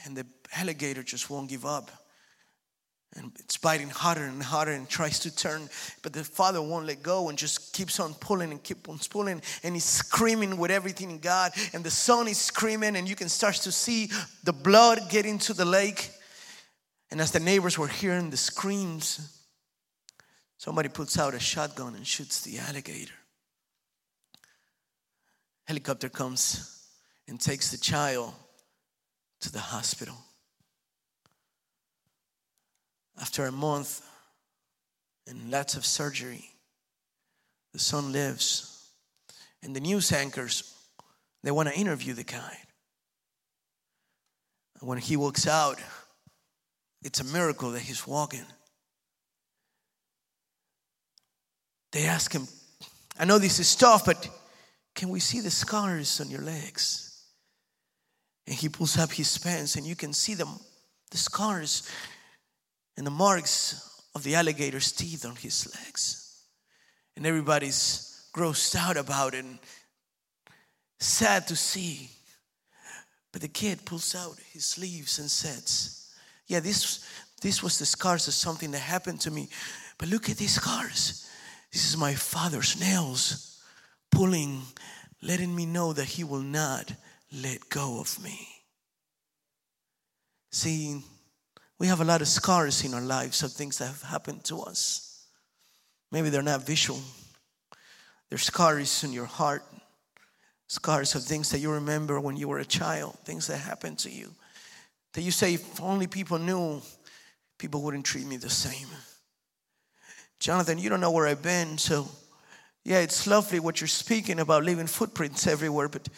And 0.05 0.17
the 0.17 0.27
alligator 0.57 1.03
just 1.03 1.31
won't 1.31 1.49
give 1.49 1.65
up. 1.65 1.91
And 3.15 3.31
it's 3.41 3.59
biting 3.59 3.91
harder 3.91 4.25
and 4.25 4.43
harder 4.43 4.73
and 4.73 4.89
tries 4.89 5.19
to 5.21 5.35
turn, 5.35 5.69
but 6.03 6.15
the 6.15 6.25
father 6.25 6.63
won't 6.63 6.87
let 6.87 7.03
go 7.03 7.29
and 7.29 7.37
just 7.37 7.75
keeps 7.75 8.01
on 8.01 8.15
pulling 8.15 8.51
and 8.53 8.63
keeps 8.63 8.89
on 8.89 8.99
pulling. 9.11 9.43
And 9.63 9.75
he's 9.75 9.85
screaming 9.85 10.57
with 10.57 10.71
everything 10.71 11.11
in 11.11 11.19
God. 11.19 11.53
And 11.75 11.85
the 11.85 11.91
son 11.91 12.27
is 12.27 12.39
screaming, 12.39 12.97
and 12.97 13.07
you 13.07 13.15
can 13.15 13.29
start 13.29 13.57
to 13.57 13.73
see 13.73 14.11
the 14.45 14.53
blood 14.55 15.11
get 15.11 15.27
into 15.27 15.53
the 15.53 15.67
lake. 15.67 16.11
And 17.11 17.21
as 17.21 17.33
the 17.33 17.41
neighbors 17.41 17.77
were 17.77 17.89
hearing 17.89 18.31
the 18.31 18.39
screams, 18.39 19.43
Somebody 20.63 20.89
puts 20.89 21.19
out 21.19 21.35
a 21.35 21.41
shotgun 21.41 21.97
and 21.97 22.07
shoots 22.07 22.43
the 22.43 22.61
alligator. 22.61 23.15
Helicopter 25.65 26.09
comes 26.09 26.87
and 27.27 27.41
takes 27.41 27.73
the 27.73 27.79
child 27.79 28.33
to 29.43 29.53
the 29.53 29.59
hospital. 29.59 30.17
After 33.21 33.45
a 33.47 33.53
month 33.53 34.01
and 35.29 35.51
lots 35.51 35.77
of 35.77 35.85
surgery, 35.85 36.45
the 37.73 37.79
son 37.79 38.13
lives. 38.13 38.89
And 39.63 39.77
the 39.77 39.81
news 39.81 40.11
anchors, 40.13 40.75
they 41.43 41.51
want 41.51 41.69
to 41.69 41.75
interview 41.75 42.15
the 42.15 42.25
guy. 42.25 42.57
And 44.81 44.89
when 44.89 44.99
he 44.99 45.17
walks 45.17 45.47
out, 45.47 45.79
it's 47.03 47.21
a 47.21 47.25
miracle 47.25 47.73
that 47.73 47.83
he's 47.83 48.07
walking. 48.07 48.47
They 51.93 52.07
ask 52.07 52.33
him, 52.33 52.49
I 53.19 53.25
know 53.25 53.39
this 53.39 53.59
is 53.59 53.75
tough, 53.77 54.07
but 54.07 54.29
can 54.95 55.11
we 55.11 55.21
see 55.21 55.41
the 55.41 55.51
scars 55.51 56.21
on 56.21 56.31
your 56.31 56.41
legs? 56.41 57.12
And 58.47 58.57
he 58.57 58.69
pulls 58.69 58.99
up 58.99 59.13
his 59.13 59.39
pants, 59.39 59.77
and 59.77 59.87
you 59.87 59.97
can 59.97 60.13
see 60.13 60.35
them, 60.35 60.49
the 61.11 61.19
scars. 61.19 61.89
and 62.97 63.07
the 63.07 63.11
marks 63.11 64.03
of 64.15 64.23
the 64.23 64.35
alligator's 64.35 64.93
teeth 64.93 65.25
on 65.25 65.37
his 65.37 65.75
legs. 65.75 66.45
And 67.17 67.27
everybody's 67.27 68.29
grossed 68.35 68.77
out 68.77 68.97
about 68.97 69.35
it 69.35 69.45
and 69.45 69.59
sad 70.99 71.47
to 71.49 71.57
see. 71.57 72.11
But 73.33 73.41
the 73.41 73.49
kid 73.49 73.85
pulls 73.85 74.15
out 74.15 74.37
his 74.53 74.65
sleeves 74.67 75.19
and 75.19 75.31
says, 75.31 76.11
Yeah, 76.47 76.61
this, 76.61 77.07
this 77.41 77.63
was 77.63 77.79
the 77.79 77.87
scars 77.87 78.29
of 78.29 78.35
something 78.35 78.71
that 78.73 78.79
happened 78.81 79.21
to 79.23 79.31
me. 79.31 79.49
But 79.99 80.09
look 80.09 80.29
at 80.29 80.37
these 80.37 80.55
scars. 80.55 81.29
This 81.73 81.89
is 81.89 81.97
my 81.97 82.15
father's 82.15 82.79
nails 82.79 83.63
pulling, 84.11 84.63
letting 85.23 85.55
me 85.55 85.65
know 85.65 85.95
that 85.95 86.05
he 86.05 86.25
will 86.25 86.43
not 86.43 86.93
let 87.33 87.69
go 87.69 88.01
of 88.01 88.23
me. 88.23 88.49
See, 90.51 91.03
we 91.79 91.87
have 91.87 92.01
a 92.01 92.05
lot 92.05 92.21
of 92.21 92.29
scars 92.29 92.85
in 92.85 92.95
our 92.95 93.01
lives 93.01 93.43
of 93.43 93.53
things 93.53 93.79
that 93.79 93.87
have 93.87 94.03
happened 94.03 94.45
to 94.45 94.61
us. 94.61 95.27
Maybe 96.11 96.29
they're 96.29 96.43
not 96.43 96.67
visual, 96.67 97.01
they're 98.29 98.39
scars 98.39 99.03
in 99.03 99.13
your 99.13 99.27
heart, 99.27 99.65
scars 100.69 101.15
of 101.15 101.23
things 101.23 101.51
that 101.51 101.61
you 101.61 101.73
remember 101.73 102.21
when 102.21 102.37
you 102.37 102.49
were 102.49 102.59
a 102.59 102.65
child, 102.65 103.19
things 103.25 103.47
that 103.47 103.59
happened 103.59 103.99
to 104.01 104.11
you. 104.11 104.31
That 105.15 105.23
you 105.23 105.31
say, 105.31 105.55
if 105.55 105.81
only 105.81 106.07
people 106.07 106.39
knew, 106.39 106.83
people 107.59 107.83
wouldn't 107.83 108.05
treat 108.05 108.27
me 108.27 108.37
the 108.37 108.51
same. 108.51 108.89
Jonathan, 110.39 110.79
you 110.79 110.89
don't 110.89 111.01
know 111.01 111.11
where 111.11 111.27
I've 111.27 111.43
been, 111.43 111.79
so 111.79 112.09
yeah, 112.85 112.99
it's 112.99 113.27
lovely 113.27 113.61
what 113.61 113.81
you're 113.81 113.89
speaking 113.89 114.41
about 114.41 114.65
leaving 114.65 114.87
footprints 114.87 115.47
everywhere, 115.47 115.89
but 115.89 116.09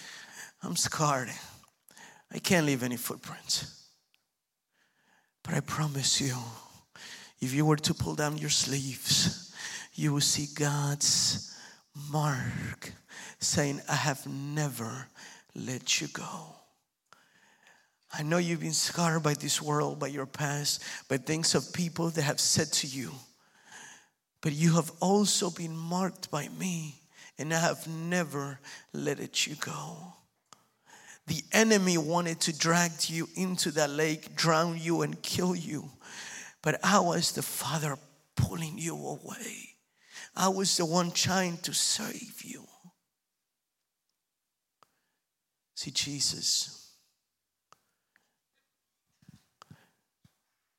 I'm 0.64 0.77
scarred. 0.77 1.31
I 2.33 2.38
can't 2.38 2.64
leave 2.64 2.83
any 2.83 2.96
footprints. 2.96 3.88
But 5.42 5.55
I 5.55 5.61
promise 5.61 6.20
you, 6.20 6.35
if 7.40 7.53
you 7.53 7.66
were 7.66 7.77
to 7.77 7.92
pull 7.92 8.14
down 8.14 8.38
your 8.38 8.50
sleeves, 8.50 9.55
you 9.94 10.14
will 10.14 10.22
see 10.22 10.48
God's 10.55 11.55
mark 12.11 12.92
saying, 13.40 13.83
I 13.88 13.94
have 13.94 14.27
never 14.27 15.07
let 15.55 16.00
you 16.00 16.09
go. 16.09 16.57
I 18.16 18.22
know 18.22 18.38
you've 18.38 18.61
been 18.61 18.72
scarred 18.72 19.22
by 19.22 19.35
this 19.35 19.61
world, 19.61 19.98
by 19.98 20.07
your 20.07 20.27
past, 20.27 20.83
by 21.09 21.18
things 21.18 21.55
of 21.55 21.74
people 21.74 22.09
that 22.11 22.22
have 22.22 22.40
said 22.40 22.72
to 22.74 22.87
you, 22.87 23.11
but 24.40 24.53
you 24.53 24.74
have 24.74 24.90
also 25.00 25.50
been 25.50 25.77
marked 25.77 26.31
by 26.31 26.48
me, 26.59 26.94
and 27.38 27.53
I 27.53 27.59
have 27.59 27.87
never 27.87 28.61
let 28.92 29.46
you 29.46 29.57
go. 29.57 30.14
The 31.26 31.42
enemy 31.52 31.96
wanted 31.96 32.40
to 32.40 32.58
drag 32.58 32.92
you 33.08 33.28
into 33.34 33.70
that 33.72 33.90
lake, 33.90 34.37
drown 34.37 34.78
you, 34.78 35.02
and 35.02 35.20
kill 35.22 35.56
you. 35.56 35.90
But 36.62 36.80
I 36.84 37.00
was 37.00 37.32
the 37.32 37.42
Father 37.42 37.96
pulling 38.37 38.78
you 38.78 38.94
away. 38.94 39.76
I 40.37 40.48
was 40.48 40.76
the 40.76 40.84
one 40.84 41.10
trying 41.12 41.58
to 41.58 41.72
save 41.72 42.42
you. 42.44 42.64
See, 45.74 45.90
Jesus 45.90 46.92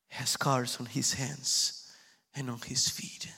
has 0.10 0.30
scars 0.30 0.78
on 0.80 0.86
his 0.86 1.14
hands 1.14 1.92
and 2.36 2.50
on 2.50 2.60
his 2.66 2.88
feet. 2.88 3.32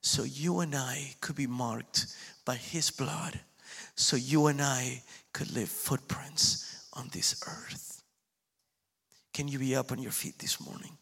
So 0.00 0.22
you 0.22 0.60
and 0.60 0.74
I 0.74 1.14
could 1.20 1.36
be 1.36 1.46
marked 1.46 2.06
by 2.44 2.56
his 2.56 2.90
blood. 2.90 3.40
So 3.96 4.16
you 4.16 4.46
and 4.46 4.60
I 4.60 5.02
could 5.32 5.50
leave 5.54 5.68
footprints 5.68 6.86
on 6.92 7.08
this 7.12 7.42
earth. 7.46 8.02
Can 9.32 9.48
you 9.48 9.58
be 9.58 9.74
up 9.74 9.90
on 9.90 9.98
your 9.98 10.12
feet 10.12 10.38
this 10.38 10.60
morning? 10.60 10.96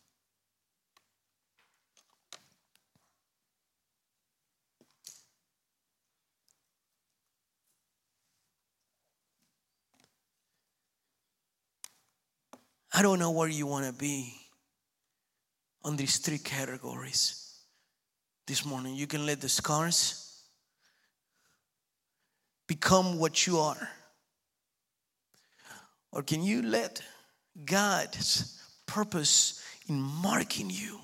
I 12.97 13.03
don't 13.03 13.19
know 13.19 13.33
where 13.33 13.49
you 13.49 13.67
want 13.67 13.87
to 13.87 13.93
be 13.93 14.35
on 15.83 15.97
these 15.97 16.19
three 16.19 16.39
categories 16.39 17.59
this 18.47 18.65
morning. 18.65 18.95
You 18.95 19.09
can 19.09 19.27
let 19.27 19.41
the 19.41 19.49
scars 19.49 20.24
become 22.67 23.19
what 23.19 23.47
you 23.47 23.59
are. 23.59 23.89
Or 26.13 26.23
can 26.23 26.43
you 26.43 26.63
let 26.63 27.03
God's 27.65 28.63
purpose 28.87 29.63
in 29.89 30.01
marking 30.01 30.71
you 30.71 31.01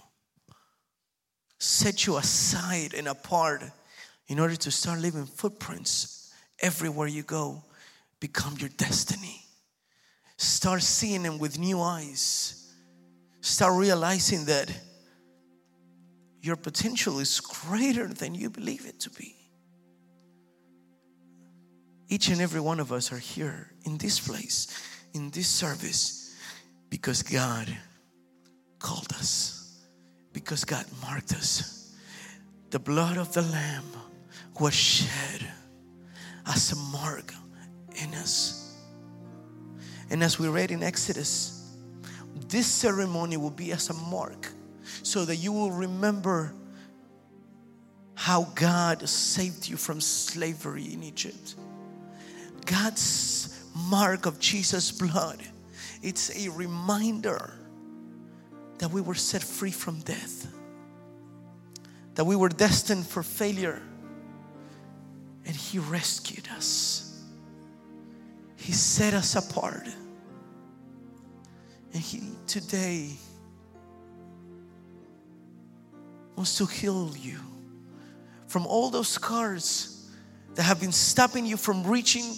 set 1.59 2.07
you 2.07 2.17
aside 2.17 2.95
and 2.95 3.07
apart 3.07 3.63
in 4.29 4.39
order 4.39 4.57
to 4.57 4.71
start 4.71 4.99
leaving 5.01 5.27
footprints 5.27 6.33
everywhere 6.61 7.09
you 7.09 7.23
go 7.23 7.63
become 8.21 8.57
your 8.59 8.71
destiny? 8.71 9.43
Start 10.37 10.83
seeing 10.83 11.23
them 11.23 11.39
with 11.39 11.59
new 11.59 11.81
eyes. 11.83 12.73
Start 13.43 13.75
realizing 13.75 14.47
that 14.47 14.71
your 16.41 16.57
potential 16.57 17.19
is 17.19 17.41
greater 17.41 18.07
than 18.07 18.35
you 18.35 18.49
believe 18.49 18.87
it 18.87 19.01
to 19.01 19.11
be. 19.11 19.40
Each 22.11 22.29
and 22.29 22.43
every 22.43 22.61
one 22.61 22.79
of 22.79 22.93
us 22.93 23.11
are 23.13 23.19
here 23.19 23.73
in 23.87 23.97
this 23.97 24.21
place, 24.21 24.67
in 25.15 25.31
this 25.31 25.49
service, 25.49 26.37
because 26.91 27.23
God 27.23 27.75
called 28.79 29.11
us, 29.13 29.81
because 30.35 30.65
God 30.65 30.85
marked 31.01 31.33
us. 31.33 31.97
The 32.69 32.79
blood 32.79 33.17
of 33.17 33.33
the 33.33 33.43
Lamb 33.43 33.87
was 34.59 34.75
shed 34.75 35.47
as 36.47 36.73
a 36.73 36.77
mark 36.77 37.33
in 37.97 38.13
us 38.15 38.61
and 40.11 40.25
as 40.25 40.39
we 40.39 40.49
read 40.49 40.73
in 40.73 40.83
Exodus, 40.83 41.77
this 42.49 42.67
ceremony 42.67 43.37
will 43.37 43.51
be 43.51 43.71
as 43.71 43.91
a 43.91 43.95
mark 43.95 44.49
so 45.03 45.25
that 45.25 45.37
you 45.37 45.53
will 45.53 45.71
remember 45.71 46.53
how 48.15 48.45
God 48.57 49.09
saved 49.09 49.69
you 49.69 49.77
from 49.77 50.01
slavery 50.01 50.93
in 50.93 51.05
Egypt. 51.05 51.55
God's 52.71 53.65
mark 53.75 54.27
of 54.27 54.39
Jesus' 54.39 54.93
blood, 54.93 55.43
it's 56.03 56.47
a 56.47 56.51
reminder 56.51 57.53
that 58.79 58.91
we 58.91 59.01
were 59.01 59.17
set 59.17 59.43
free 59.43 59.73
from 59.73 59.99
death, 60.01 60.47
that 62.15 62.25
we 62.25 62.37
were 62.37 62.49
destined 62.49 63.07
for 63.07 63.25
failure, 63.25 63.83
and 65.45 65.57
He 65.57 65.81
rescued 65.81 66.49
us. 66.55 67.21
He 68.57 68.73
set 68.73 69.15
us 69.15 69.35
apart. 69.35 69.89
And 71.93 72.01
He 72.01 72.23
today 72.47 73.11
wants 76.37 76.57
to 76.59 76.67
heal 76.67 77.13
you 77.19 77.39
from 78.47 78.65
all 78.65 78.91
those 78.91 79.09
scars 79.09 80.00
that 80.55 80.63
have 80.63 80.81
been 80.81 80.93
stopping 80.93 81.47
you 81.47 81.57
from 81.57 81.87
reaching 81.87 82.35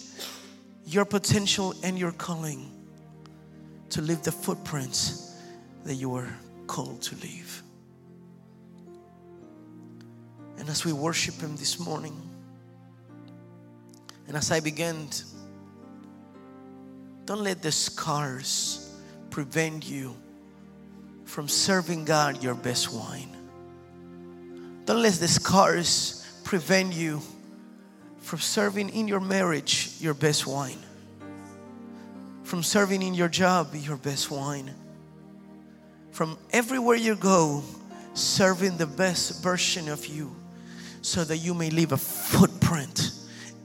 your 0.86 1.04
potential 1.04 1.74
and 1.82 1.98
your 1.98 2.12
calling 2.12 2.70
to 3.90 4.00
leave 4.02 4.22
the 4.22 4.32
footprints 4.32 5.36
that 5.84 5.94
you 5.94 6.08
were 6.08 6.28
called 6.66 7.02
to 7.02 7.16
leave. 7.16 7.62
And 10.58 10.68
as 10.68 10.84
we 10.84 10.92
worship 10.92 11.36
Him 11.36 11.56
this 11.56 11.80
morning, 11.80 12.20
and 14.28 14.36
as 14.36 14.50
I 14.50 14.60
began, 14.60 15.08
don't 17.24 17.42
let 17.42 17.62
the 17.62 17.72
scars 17.72 18.94
prevent 19.30 19.88
you 19.88 20.16
from 21.24 21.48
serving 21.48 22.04
God 22.04 22.42
your 22.42 22.54
best 22.54 22.92
wine. 22.92 23.36
Don't 24.84 25.02
let 25.02 25.14
the 25.14 25.28
scars 25.28 26.26
prevent 26.44 26.92
you 26.92 27.22
from 28.22 28.38
serving 28.38 28.88
in 28.88 29.06
your 29.06 29.20
marriage 29.20 29.94
your 30.00 30.14
best 30.14 30.46
wine, 30.46 30.78
from 32.42 32.62
serving 32.62 33.02
in 33.02 33.14
your 33.14 33.28
job 33.28 33.74
your 33.74 33.96
best 33.96 34.30
wine, 34.30 34.74
from 36.10 36.38
everywhere 36.50 36.96
you 36.96 37.14
go, 37.14 37.62
serving 38.14 38.78
the 38.78 38.86
best 38.86 39.42
version 39.42 39.88
of 39.88 40.06
you 40.06 40.34
so 41.02 41.24
that 41.24 41.38
you 41.38 41.52
may 41.52 41.68
leave 41.68 41.92
a 41.92 41.96
footprint 41.96 43.12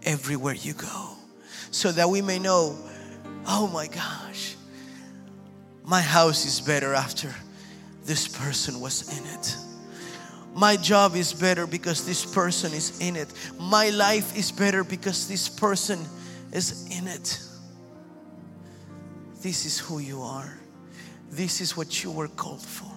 everywhere 0.03 0.55
you 0.55 0.73
go, 0.73 1.09
so 1.71 1.91
that 1.91 2.09
we 2.09 2.21
may 2.21 2.39
know, 2.39 2.75
oh 3.47 3.69
my 3.73 3.87
gosh 3.87 4.57
my 5.87 6.01
house 6.01 6.45
is 6.45 6.59
better 6.59 6.93
after 6.93 7.33
this 8.03 8.27
person 8.27 8.81
was 8.81 9.17
in 9.17 9.25
it. 9.25 9.66
My 10.57 10.75
job 10.75 11.15
is 11.15 11.33
better 11.33 11.67
because 11.67 12.03
this 12.03 12.25
person 12.25 12.73
is 12.73 12.99
in 12.99 13.15
it. 13.15 13.31
My 13.59 13.91
life 13.91 14.35
is 14.35 14.51
better 14.51 14.83
because 14.83 15.27
this 15.27 15.47
person 15.47 16.03
is 16.51 16.87
in 16.97 17.07
it. 17.07 17.39
This 19.43 19.67
is 19.67 19.77
who 19.77 19.99
you 19.99 20.23
are. 20.23 20.57
This 21.29 21.61
is 21.61 21.77
what 21.77 22.03
you 22.03 22.11
were 22.11 22.27
called 22.27 22.63
for. 22.63 22.96